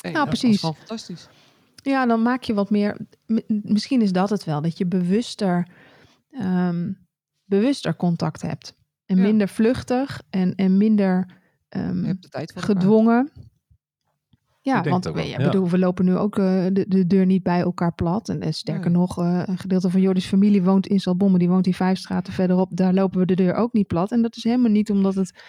[0.03, 0.61] En Nou, precies.
[0.61, 1.29] gewoon fantastisch.
[1.83, 2.97] Ja, dan maak je wat meer.
[3.47, 5.69] Misschien is dat het wel, dat je bewuster,
[6.31, 6.93] ehm,
[7.45, 8.75] bewuster contact hebt.
[9.07, 9.23] En Ja.
[9.23, 11.39] minder vluchtig en, en minder
[11.71, 12.77] ehm, Je hebt de tijd voor elkaar.
[12.77, 13.31] gedwongen.
[14.63, 15.45] Ja, want we, wel, ja, ja.
[15.51, 18.29] bedoel, we lopen nu ook eh, de, de deur niet bij elkaar plat.
[18.29, 18.99] En eh, sterker Nee.
[19.01, 21.39] nog, eh, een gedeelte van Jordis familie woont in Zaltbommel.
[21.39, 22.77] Die woont hier vijf straten verderop.
[22.77, 24.11] Daar lopen we de deur ook niet plat.
[24.13, 25.43] En dat is helemaal niet omdat het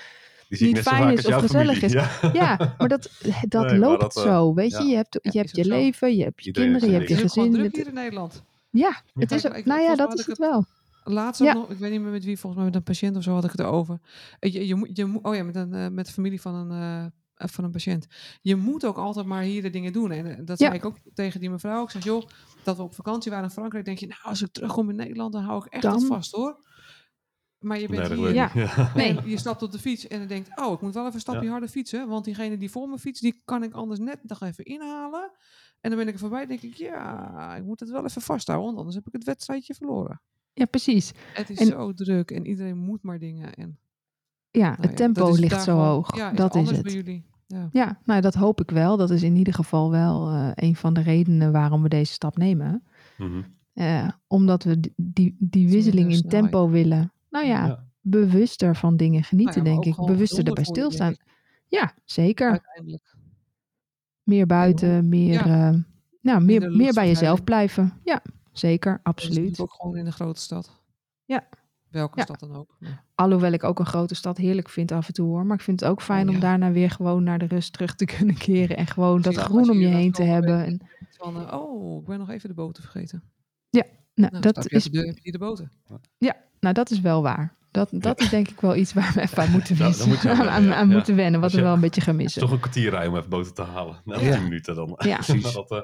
[0.50, 2.00] niet fijn is of gezellig familie.
[2.22, 2.30] Ja.
[2.34, 3.10] Ja, maar dat,
[3.48, 4.78] dat Nee, maar loopt dat, zo, weet je.
[4.84, 4.90] ja.
[4.90, 7.16] Je hebt, je, hebt is je leven, je hebt je Iedereen kinderen, je hebt je
[7.16, 7.70] Het is ook gewoon gezin.
[7.72, 8.44] druk Het- hier in Nederland.
[8.70, 10.66] ja, het is, nou ja, dat is het wel.
[11.04, 11.50] Laatst Ja.
[11.50, 13.34] ook nog, ik weet niet meer met wie, volgens mij met een patiënt of zo
[13.34, 14.00] had ik het erover.
[14.40, 16.72] Eh, Je, je, moet- je, oh ja, met, een, eh, met de familie van een,
[16.72, 18.08] eh, van een patiënt.
[18.42, 20.12] Je moet ook altijd maar hier de dingen doen.
[20.12, 20.66] En eh, dat Ja.
[20.66, 21.84] zei ik ook tegen die mevrouw.
[21.84, 22.24] Ik zeg, joh,
[22.64, 25.34] dat we op vakantie waren in Frankrijk, denk je, nou, als ik terugkom in Nederland,
[25.34, 25.92] dan hou ik echt Dan?
[25.94, 26.70] wat vast hoor.
[27.60, 28.52] Maar je bent Nee, dat hier, Ja.
[28.54, 28.92] Ja.
[28.96, 29.20] Nee.
[29.26, 31.44] je stapt op de fiets en dan denkt, oh, ik moet wel even een stapje
[31.46, 31.50] Ja.
[31.52, 32.08] harder fietsen.
[32.08, 35.32] Want diegene die voor me fietst, die kan ik anders net nog even inhalen.
[35.82, 38.66] En dan ben ik er voorbij, denk ik, ja, ik moet het wel even vasthouden,
[38.68, 40.22] want anders heb ik het wedstrijdje verloren.
[40.54, 41.12] Ja, precies.
[41.34, 43.54] Het is En- zo druk en iedereen moet maar dingen.
[43.54, 43.78] En,
[44.52, 46.16] Ja, nou het ja, tempo ligt zo hoog.
[46.16, 46.82] Ja, dat is het.
[46.84, 47.26] bij jullie.
[47.48, 47.68] Ja.
[47.72, 48.98] Ja, nou dat hoop ik wel.
[48.98, 52.38] Dat is in ieder geval wel eh, een van de redenen waarom we deze stap
[52.38, 52.84] nemen.
[53.18, 53.42] Mhm.
[53.74, 57.12] Eh, omdat we die, die, wisseling in tempo willen.
[57.30, 57.88] Nou ja, Ja.
[58.02, 60.06] bewuster van dingen genieten, Nou ja, denk ik.
[60.06, 61.16] Bewuster erbij stilstaan.
[61.68, 62.50] Ja, zeker.
[62.52, 63.16] Uiteindelijk.
[64.24, 65.70] Meer buiten, meer, Ja.
[65.72, 65.80] eh,
[66.22, 67.94] nou, meer, meer bij jezelf blijven.
[68.04, 68.22] Ja,
[68.52, 69.60] zeker, absoluut.
[69.60, 70.80] ook gewoon in een grote stad.
[71.26, 71.48] Ja.
[71.90, 72.24] Welke Ja.
[72.24, 72.76] stad dan ook.
[72.80, 73.04] Ja.
[73.16, 75.46] Alhoewel ik ook een grote stad heerlijk vind af en toe hoor.
[75.46, 76.42] Maar ik vind het ook fijn Oh, om ja.
[76.42, 78.78] daarna weer gewoon naar de rust terug te kunnen keren.
[78.78, 80.66] En gewoon dat groen om je heen te hebben.
[80.66, 80.82] En,
[81.18, 83.24] Van, eh, oh, ik ben nog even de boten vergeten.
[83.70, 83.86] nou,
[84.32, 85.72] Nou, dat is, de de boten.
[86.60, 87.56] nou, dat is wel waar.
[87.72, 90.08] Dat, dat is denk ik wel iets waar we even aan moeten, Ja, daar wissen,
[90.10, 90.80] moet je aan aan, ja.
[90.80, 90.86] Ja.
[90.86, 91.40] moeten wennen.
[91.42, 92.42] Wat we wel een beetje gaan missen.
[92.42, 94.02] toch een kwartier rijden om even boter te halen.
[94.06, 94.34] Na Ja.
[94.34, 94.96] 10 minuten dan.
[94.98, 95.16] Ja.
[95.26, 95.54] Precies.
[95.54, 95.80] dat, eh,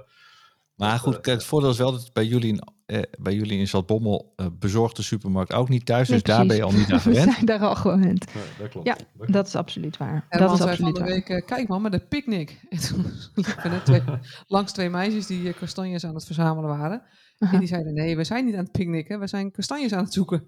[0.78, 3.68] Maar goed, kijk, het voordeel is wel dat bij jullie in, eh, bij jullie in
[3.68, 6.10] Zaltbommel eh, bezorgt de supermarkt ook niet thuis.
[6.10, 7.34] Nee, Dus daar ben je al niet aan We gewend.
[7.34, 8.34] zijn daar al gewend.
[8.36, 8.88] nee, dat klopt.
[8.88, 9.34] Ja, Dat klopt.
[9.34, 10.26] Dat is absoluut waar.
[10.30, 11.10] En dat is zei van absoluut de waar.
[11.10, 12.60] week, eh, kijk man, met een picknick.
[12.70, 13.06] En toen
[13.36, 14.02] liepen net twee,
[14.48, 17.02] langs twee meisjes die eh, kastanjes aan het verzamelen waren.
[17.38, 20.14] En die zeiden, nee, we zijn niet aan het picknicken, we zijn kastanjes aan het
[20.14, 20.44] zoeken.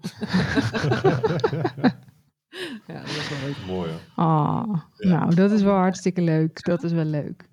[2.86, 3.56] ja, dat is wel leuk.
[3.66, 3.90] Mooi.
[4.16, 6.64] Ah, nou, dat is wel hartstikke leuk.
[6.64, 7.48] Dat is wel leuk.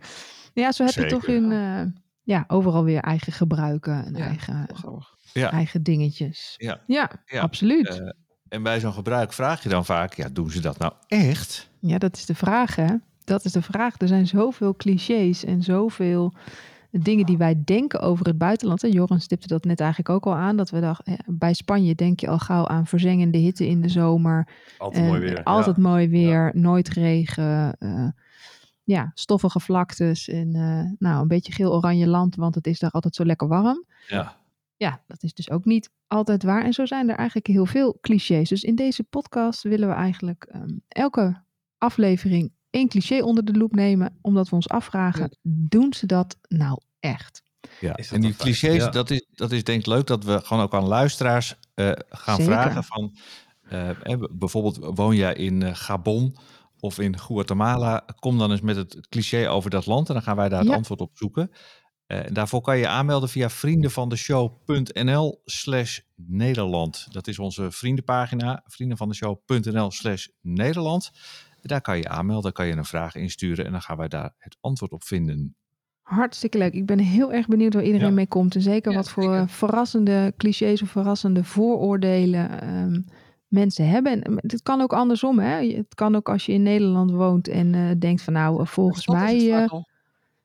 [0.54, 1.82] Ja, zo heb je toch in, eh,
[2.28, 4.68] ja, overal weer eigen gebruiken en Ja, eigen.
[5.34, 5.52] Ja.
[5.52, 6.54] eigen dingetjes.
[6.58, 6.80] Ja.
[6.88, 7.88] ja, Ja, absoluut.
[8.00, 8.10] Eh,
[8.50, 11.70] en bij zo'n gebruik vraag je dan vaak, ja, doen ze dat nou echt?
[11.80, 12.96] ja, dat is de vraag, hè.
[13.24, 14.02] Dat is de vraag.
[14.02, 16.34] Er zijn zoveel clichés en zoveel
[16.92, 18.82] dingen die wij denken over het buitenland.
[18.82, 18.88] Hè.
[18.88, 20.58] Joran stipte dat net eigenlijk ook al aan.
[20.58, 23.90] Dat we dachten, eh, bij Spanje denk je al gauw aan verzengende hitte in de
[23.90, 24.48] zomer.
[24.78, 25.44] Altijd En mooi weer.
[25.44, 25.82] Altijd Ja.
[25.82, 27.76] mooi weer, nooit regen.
[27.80, 28.08] eh,
[28.88, 33.16] ja, stoffige vlaktes en eh, nou, een beetje geel-oranje land, want het is daar altijd
[33.16, 33.86] zo lekker warm.
[34.08, 34.38] Ja.
[34.76, 36.64] Ja, dat is dus ook niet altijd waar.
[36.64, 38.50] En zo zijn er eigenlijk heel veel clichés.
[38.50, 41.42] Dus in deze podcast willen we eigenlijk ehm, elke
[41.78, 46.80] aflevering één cliché onder de loep nemen, omdat we ons afvragen, doen ze dat nou
[47.00, 47.44] echt?
[47.80, 48.90] Ja, en die clichés, Ja.
[48.90, 52.36] dat, is, dat is denk ik leuk dat we gewoon ook aan luisteraars eh, gaan
[52.36, 52.54] Zeker.
[52.54, 53.16] vragen van...
[53.70, 53.90] eh,
[54.32, 56.36] bijvoorbeeld woon jij in Gabon
[56.80, 60.36] of in Guatemala, kom dan eens met het cliché over dat land en dan gaan
[60.36, 60.76] wij daar het Ja.
[60.76, 61.52] antwoord op zoeken.
[62.06, 67.08] Eh, en daarvoor kan je je aanmelden via vriendenvandeshow.nl slash Nederland.
[67.12, 71.12] Dat is onze vriendenpagina, vriendenvandeshow.nl slash Nederland.
[71.62, 74.34] En daar kan je aanmelden, kan je een vraag insturen en dan gaan wij daar
[74.38, 75.56] het antwoord op vinden.
[76.02, 76.74] Hartstikke leuk.
[76.74, 78.14] Ik ben heel erg benieuwd waar iedereen Ja.
[78.14, 78.56] mee komt.
[78.56, 79.40] En zeker Ja, wat voor zeker.
[79.40, 83.02] eh, verrassende clichés of verrassende vooroordelen ehm,
[83.48, 84.22] mensen hebben.
[84.22, 85.40] En het kan ook andersom.
[85.40, 85.76] Hè?
[85.76, 89.06] Het kan ook als je in Nederland woont en eh, denkt van nou, eh, volgens
[89.06, 89.64] Dat is het mij...
[89.64, 89.88] eh, al.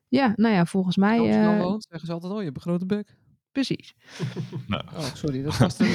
[0.08, 1.18] ja, nou ja, volgens mij...
[1.18, 3.16] Als je dan woont, zeggen ze altijd, oh, je hebt een grote bek.
[3.52, 3.94] precies.
[4.96, 5.86] Oh, sorry, dat was de...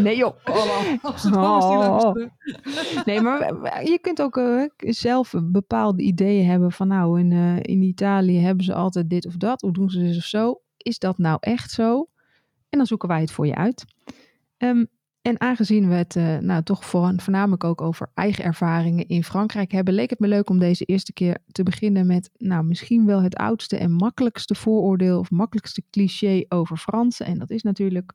[0.00, 0.34] Nee joh.
[0.44, 0.94] Oh.
[1.32, 2.32] luisteren.
[3.04, 7.82] Nee, maar je kunt ook eh, zelf bepaalde ideeën hebben van nou, in, eh, in
[7.82, 9.62] Italië hebben ze altijd dit of dat.
[9.62, 10.60] Of doen ze dit of zo.
[10.76, 12.08] Is dat nou echt zo?
[12.68, 13.84] En dan zoeken wij het voor je uit.
[14.56, 14.84] Ehm,
[15.22, 19.72] en aangezien we het eh, nou toch voor, voornamelijk ook over eigen ervaringen in Frankrijk
[19.72, 23.22] hebben, leek het me leuk om deze eerste keer te beginnen met nou misschien wel
[23.22, 27.26] het oudste en makkelijkste vooroordeel of makkelijkste cliché over Fransen.
[27.26, 28.12] En dat is natuurlijk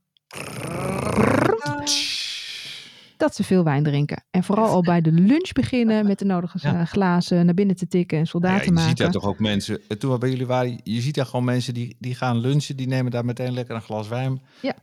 [3.18, 4.24] dat ze veel wijn drinken.
[4.32, 6.80] En vooral al bij de lunch beginnen met de nodige Ja.
[6.80, 8.90] eh, glazen naar binnen te tikken en Nou ja, soldaten je maken.
[8.90, 11.46] ziet daar toch ook mensen, eh, toen we bij jullie waren, je ziet daar gewoon
[11.46, 14.42] mensen die, die gaan lunchen, die nemen daar meteen lekker een glas wijn.
[14.62, 14.76] Ja.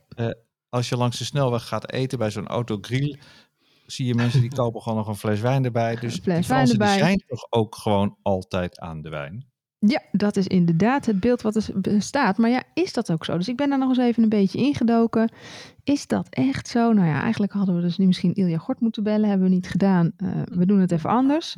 [0.69, 3.19] Als je langs de snelweg gaat eten bij zo'n autogrill,
[3.85, 5.95] zie je mensen die kopen gewoon nog een fles wijn erbij.
[5.95, 6.97] Dus Een fles die wijn Fransen erbij.
[6.97, 9.47] zijn toch ook gewoon altijd aan de wijn.
[9.79, 12.37] Ja, dat is inderdaad het beeld wat er bestaat.
[12.37, 13.37] Maar ja, is dat ook zo?
[13.37, 15.31] Dus ik ben daar nog eens even een beetje ingedoken.
[15.83, 16.93] Is dat echt zo?
[16.93, 19.29] Nou ja, eigenlijk hadden we dus nu misschien Ilja Gort moeten bellen.
[19.29, 20.11] Hebben we niet gedaan.
[20.17, 21.55] Eh, we doen het even anders.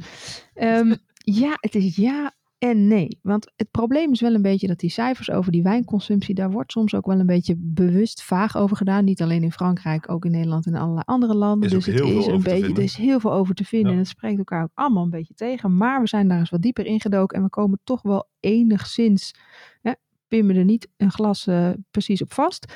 [0.54, 3.20] Ehm, ja, het is ja en nee.
[3.22, 6.72] Want het probleem is wel een beetje dat die cijfers over die wijnconsumptie, daar wordt
[6.72, 9.04] soms ook wel een beetje bewust vaag over gedaan.
[9.04, 11.70] Niet alleen in Frankrijk, ook in Nederland en allerlei andere landen.
[11.70, 13.88] Is dus het is een beetje, er is heel veel over te vinden.
[13.88, 13.94] Ja.
[13.94, 15.78] En het spreekt elkaar ook allemaal een beetje tegen.
[15.78, 19.36] Maar we zijn daar eens wat dieper ingedoken en we komen toch wel enigszins,
[19.82, 19.92] hè,
[20.28, 22.74] pin me er niet een glas eh, precies op vast.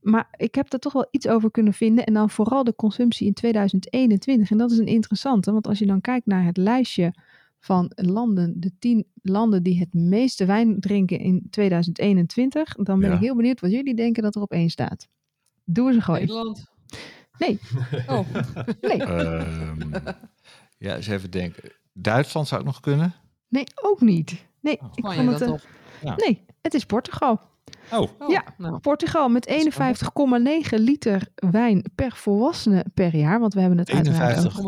[0.00, 2.04] Maar ik heb er toch wel iets over kunnen vinden.
[2.04, 4.50] En dan vooral de consumptie in 2021.
[4.50, 5.52] En dat is een interessante.
[5.52, 7.14] Want als je dan kijkt naar het lijstje
[7.60, 12.74] van landen, de tien landen die het meeste wijn drinken in 2021.
[12.74, 13.14] Dan ben Ja.
[13.14, 15.08] ik heel benieuwd wat jullie denken dat er op één staat.
[15.64, 16.20] Doe eens een gooi.
[16.20, 16.64] Nederland.
[17.38, 17.58] Nee.
[18.06, 18.28] Oh,
[18.80, 19.80] Nee, Ehm,
[20.78, 21.72] ja, eens even denken.
[21.92, 23.14] Duitsland zou ook nog kunnen.
[23.48, 24.46] nee, ook niet.
[24.60, 26.16] Nee, ik Spanje vond het, eh, toch?
[26.16, 27.40] nee, het is Portugal.
[27.92, 28.44] Oh, Oh, Ja.
[28.58, 33.40] Nou, Portugal met 51,9 liter wijn per volwassene per jaar.
[33.40, 34.62] Want we hebben het uiteraard over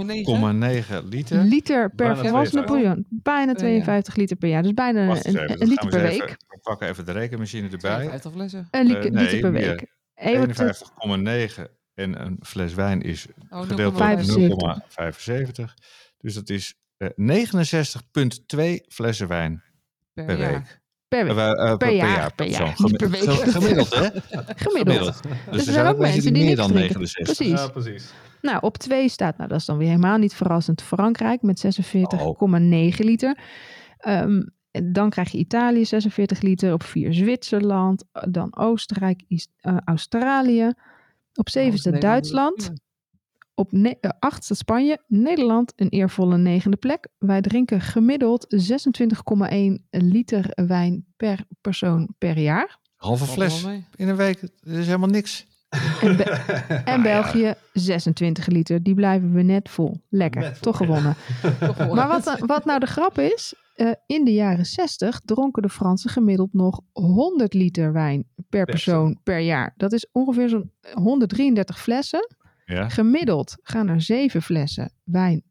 [1.02, 1.42] 51,9 liter.
[1.42, 2.64] liter per Bijna volwassene 52.
[2.64, 2.96] per jaar.
[3.08, 4.62] Bijna Per 52 liter per jaar.
[4.62, 6.22] Dus bijna een, even, een dat liter per week.
[6.22, 7.78] even- We pakken even de rekenmachine erbij.
[7.94, 8.68] 52 flessen.
[8.70, 9.86] Een li- Eh, nee, liter per week.
[10.14, 14.56] Hey, wat- 51,9 en een fles wijn is Oh, gedeeld door 0,75.
[14.56, 15.74] 0,75.
[16.18, 19.62] Dus dat is eh 69,2 flessen wijn
[20.12, 20.52] per, per jaar.
[20.52, 20.80] week.
[21.08, 21.36] Per week.
[21.36, 23.22] Eh, eh, Per jaar, per jaar, niet per week.
[23.22, 24.08] ge- Gemiddeld, hè?
[24.66, 25.20] Gemiddeld.
[25.50, 26.98] Dus, er zijn ook mensen die meer dan drinken.
[27.00, 27.36] 69.
[27.36, 27.60] Precies.
[27.60, 28.12] Ja, precies.
[28.42, 33.04] Nou, op twee staat, nou dat is dan weer helemaal niet verrassend, Frankrijk met 46,9
[33.04, 33.38] liter.
[33.98, 39.76] Ehm, en dan krijg je Italië 46 liter, op vier Zwitserland, dan Oostenrijk, Is- eh,
[39.84, 40.72] Australië.
[41.34, 42.80] Op zeven Oh, staat Nederland Duitsland, het
[43.58, 47.08] op ne- eh, acht staat Spanje, Nederland een eervolle negende plek.
[47.18, 52.78] Wij drinken gemiddeld 26,1 liter wijn per persoon per jaar.
[52.96, 53.64] Halve fles
[53.96, 54.40] in een week.
[54.40, 55.46] Dat is helemaal niks.
[56.00, 56.22] En, Be-
[56.84, 58.82] en België 26 liter.
[58.82, 60.00] Die blijven we net vol.
[60.08, 61.16] Lekker, Net vol, toch gewonnen.
[61.94, 66.10] Maar wat, wat nou de grap is, eh, in de jaren 60 dronken de Fransen
[66.10, 69.74] gemiddeld nog 100 liter wijn per persoon per jaar.
[69.76, 72.26] Dat is ongeveer zo'n 133 flessen.
[72.74, 72.88] Ja.
[72.88, 75.42] Gemiddeld gaan er 7 flessen wijn,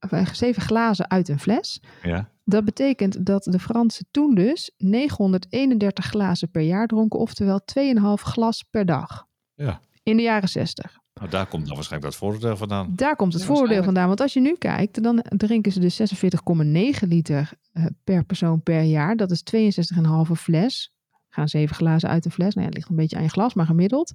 [0.00, 1.82] of, eh, 7 glazen uit een fles.
[2.02, 2.28] ja.
[2.44, 8.62] Dat betekent dat de Fransen toen dus 931 glazen per jaar dronken, oftewel 2,5 glas
[8.62, 9.26] per dag.
[9.54, 9.80] Ja.
[10.02, 10.98] In de jaren 60.
[11.14, 12.92] Nou, daar komt dan waarschijnlijk dat voordeel vandaan.
[12.96, 14.06] Daar komt het Ja, voordeel vandaan.
[14.06, 18.82] Want als je nu kijkt, dan drinken ze dus 46,9 liter eh, per persoon per
[18.82, 19.16] jaar.
[19.16, 20.92] Dat is 62,5 fles.
[21.38, 22.54] Gaan zeven glazen uit een fles.
[22.54, 24.12] Nou ja, het ligt een beetje aan je glas, maar gemiddeld.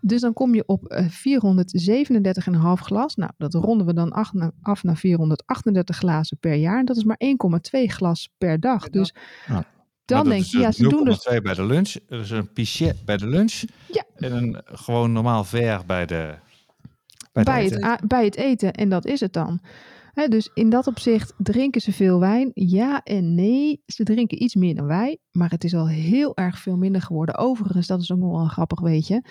[0.00, 3.14] Dus dan kom je op eh 437,5 glas.
[3.14, 6.84] Nou, dat ronden we dan af naar, af naar 438 glazen per jaar.
[6.84, 8.82] Dat is maar 1,2 glas per dag.
[8.82, 9.02] Per dag.
[9.02, 9.14] Dus
[10.04, 11.94] dan denk je, ja, ze doen dus 0,2 bij de lunch.
[12.08, 13.62] Er is een pichet bij de lunch.
[13.92, 14.04] Ja.
[14.16, 16.34] En een gewoon normaal ver bij de...
[17.32, 18.72] Bij, de het, bij het eten.
[18.72, 19.60] En dat is het dan.
[20.16, 22.50] Hè, dus in dat opzicht drinken ze veel wijn.
[22.54, 23.82] Ja en nee.
[23.86, 25.18] Ze drinken iets meer dan wij.
[25.32, 27.36] Maar het is al heel erg veel minder geworden.
[27.38, 29.22] Overigens, dat is ook nog wel een grappig weetje.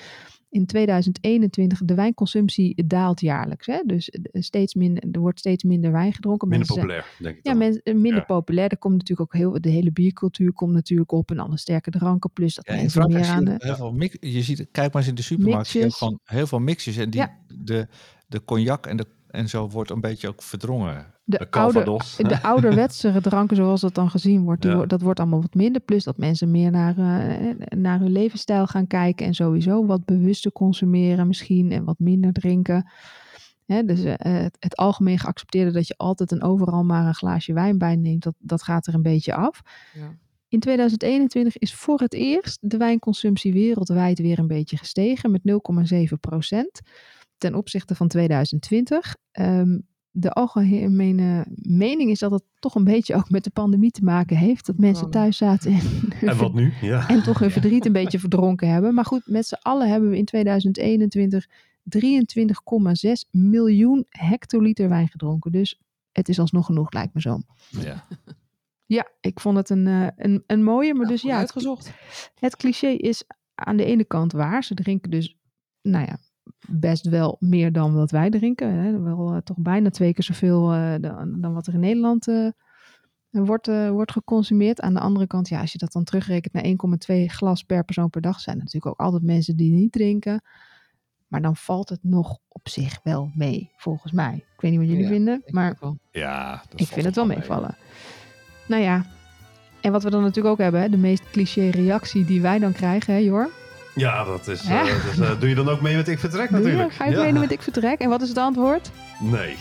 [0.50, 3.66] in 2021 de wijnconsumptie daalt jaarlijks.
[3.66, 3.82] Hè?
[3.86, 6.48] Dus eh, steeds minder, er wordt steeds minder wijn gedronken.
[6.48, 7.52] Minder Mensen- populair, denk ik Ja,
[7.84, 8.26] eh, minder Ja.
[8.26, 8.70] populair.
[8.70, 12.32] Er komt natuurlijk ook heel, de hele biercultuur komt natuurlijk op en alle sterke dranken.
[12.34, 14.94] Plus dat Ja, in mensen Frankrijk meer aan je heel veel mix, je ziet, kijk
[14.94, 15.98] maar eens in de supermarkt, je Mixjes.
[15.98, 16.98] gewoon heel veel mixjes.
[16.98, 17.38] En die, Ja.
[17.60, 17.88] de,
[18.28, 19.06] de cognac en, de,
[19.36, 21.06] en zo wordt een beetje ook verdrongen.
[21.24, 24.78] De, De oude, de ouderwetse dranken zoals dat dan gezien wordt, die, Ja.
[24.78, 25.82] wo- dat wordt allemaal wat minder.
[25.82, 30.52] Plus dat mensen meer naar, eh, naar hun levensstijl gaan kijken en sowieso wat bewuster
[30.52, 32.90] consumeren misschien en wat minder drinken.
[33.66, 37.54] Hè, dus eh, het, het algemeen geaccepteerde dat je altijd en overal maar een glaasje
[37.54, 39.62] wijn bij neemt, dat, dat gaat er een beetje af.
[39.94, 40.18] Ja.
[40.48, 46.20] In 2021 is voor het eerst de wijnconsumptie wereldwijd weer een beetje gestegen met 0,7
[46.20, 46.82] procent
[47.46, 49.16] ten opzichte van 2020.
[49.32, 49.80] Ehm,
[50.12, 54.38] de algemene mening is dat het toch een beetje ook met de pandemie te maken
[54.38, 54.66] heeft.
[54.66, 56.74] Dat mensen thuis zaten en, En wat nu?
[56.82, 57.08] Ja.
[57.10, 58.94] en toch hun verdriet een beetje verdronken hebben.
[58.94, 61.48] Maar goed, met z'n allen hebben we in 2021
[61.98, 65.52] 23,6 miljoen hectoliter wijn gedronken.
[65.52, 65.80] Dus
[66.12, 67.40] het is alsnog genoeg, lijkt me zo.
[67.70, 68.06] Ja.
[68.86, 71.92] Ja, ik vond het een, eh, een, een mooie, maar dus ja, het, uitgezocht.
[72.40, 73.24] het cliché is
[73.56, 74.64] aan de ene kant waar.
[74.64, 75.38] Ze drinken dus,
[75.82, 76.18] nou ja,
[76.70, 78.74] best wel meer dan wat wij drinken.
[78.74, 79.02] Hè.
[79.02, 82.48] Wel eh, toch bijna twee keer zoveel eh, dan, dan wat er in Nederland eh,
[83.30, 84.82] wordt, eh, wordt geconsumeerd.
[84.82, 88.10] Aan de andere kant, ja, als je dat dan terugrekent naar 1,2 glas per persoon
[88.10, 90.42] per dag, zijn er natuurlijk ook altijd mensen die niet drinken.
[91.28, 94.36] Maar dan valt het nog op zich wel mee, volgens mij.
[94.36, 95.78] Ik weet niet wat jullie Ja, vinden, Ik maar.
[96.12, 97.38] Ja, dat ik vind het wel mee.
[97.38, 97.76] meevallen.
[98.68, 99.06] Nou ja,
[99.82, 102.72] en wat we dan natuurlijk ook hebben, hè, de meest cliché reactie die wij dan
[102.72, 103.50] krijgen, hè Jor?
[103.96, 104.62] Ja, dat is.
[104.62, 104.82] Ja.
[104.82, 106.66] eh, dus, eh, doe je dan ook mee met Ik Vertrek Doe je?
[106.66, 106.94] natuurlijk?
[106.94, 107.18] Ga je Ja.
[107.18, 108.00] meenemen met ik vertrek?
[108.00, 108.92] En wat is het antwoord?
[109.20, 109.56] Nee.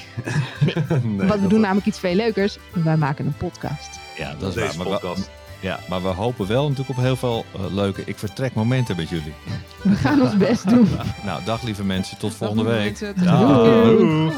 [1.03, 2.59] nee Want we doen namelijk iets veel leukers.
[2.73, 3.99] Wij maken een podcast.
[4.17, 4.65] Ja, dat is waar.
[4.67, 5.31] Deze we, podcast.
[5.61, 9.09] ja, maar we hopen wel natuurlijk op heel veel eh, leuke ik vertrek momenten met
[9.09, 9.35] jullie.
[9.83, 10.89] We gaan ons best doen.
[11.25, 12.85] Nou, dag lieve mensen, tot volgende week.
[12.85, 13.25] mensen.
[13.25, 13.39] Dag.
[13.85, 14.31] Doei.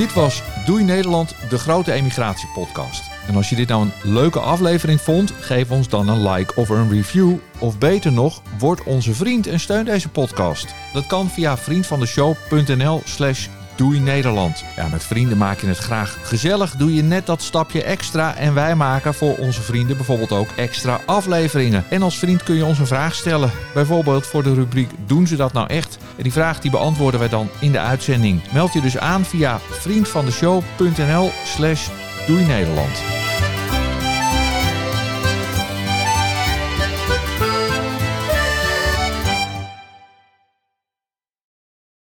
[0.00, 3.10] Dit was Doei Nederland, de grote emigratiepodcast.
[3.28, 6.68] En als je dit nou een leuke aflevering vond, geef ons dan een like of
[6.68, 7.34] een review.
[7.58, 10.74] Of beter nog, word onze vriend en steun deze podcast.
[10.92, 13.48] Dat kan via vriendvandeshow.nl slash
[13.80, 14.64] Doei Nederland.
[14.76, 16.76] Ja, met vrienden maak je het graag gezellig.
[16.76, 18.34] Doe je net dat stapje extra.
[18.34, 21.84] En wij maken voor onze vrienden bijvoorbeeld ook extra afleveringen.
[21.88, 23.50] En als vriend kun je ons een vraag stellen.
[23.74, 25.98] Bijvoorbeeld voor de rubriek Doen ze dat nou echt?
[26.16, 28.40] En die vraag die beantwoorden wij dan in de uitzending.
[28.52, 31.88] Meld je dus aan via vriendvandeshow.nl slash
[32.26, 33.29] Doei Nederland.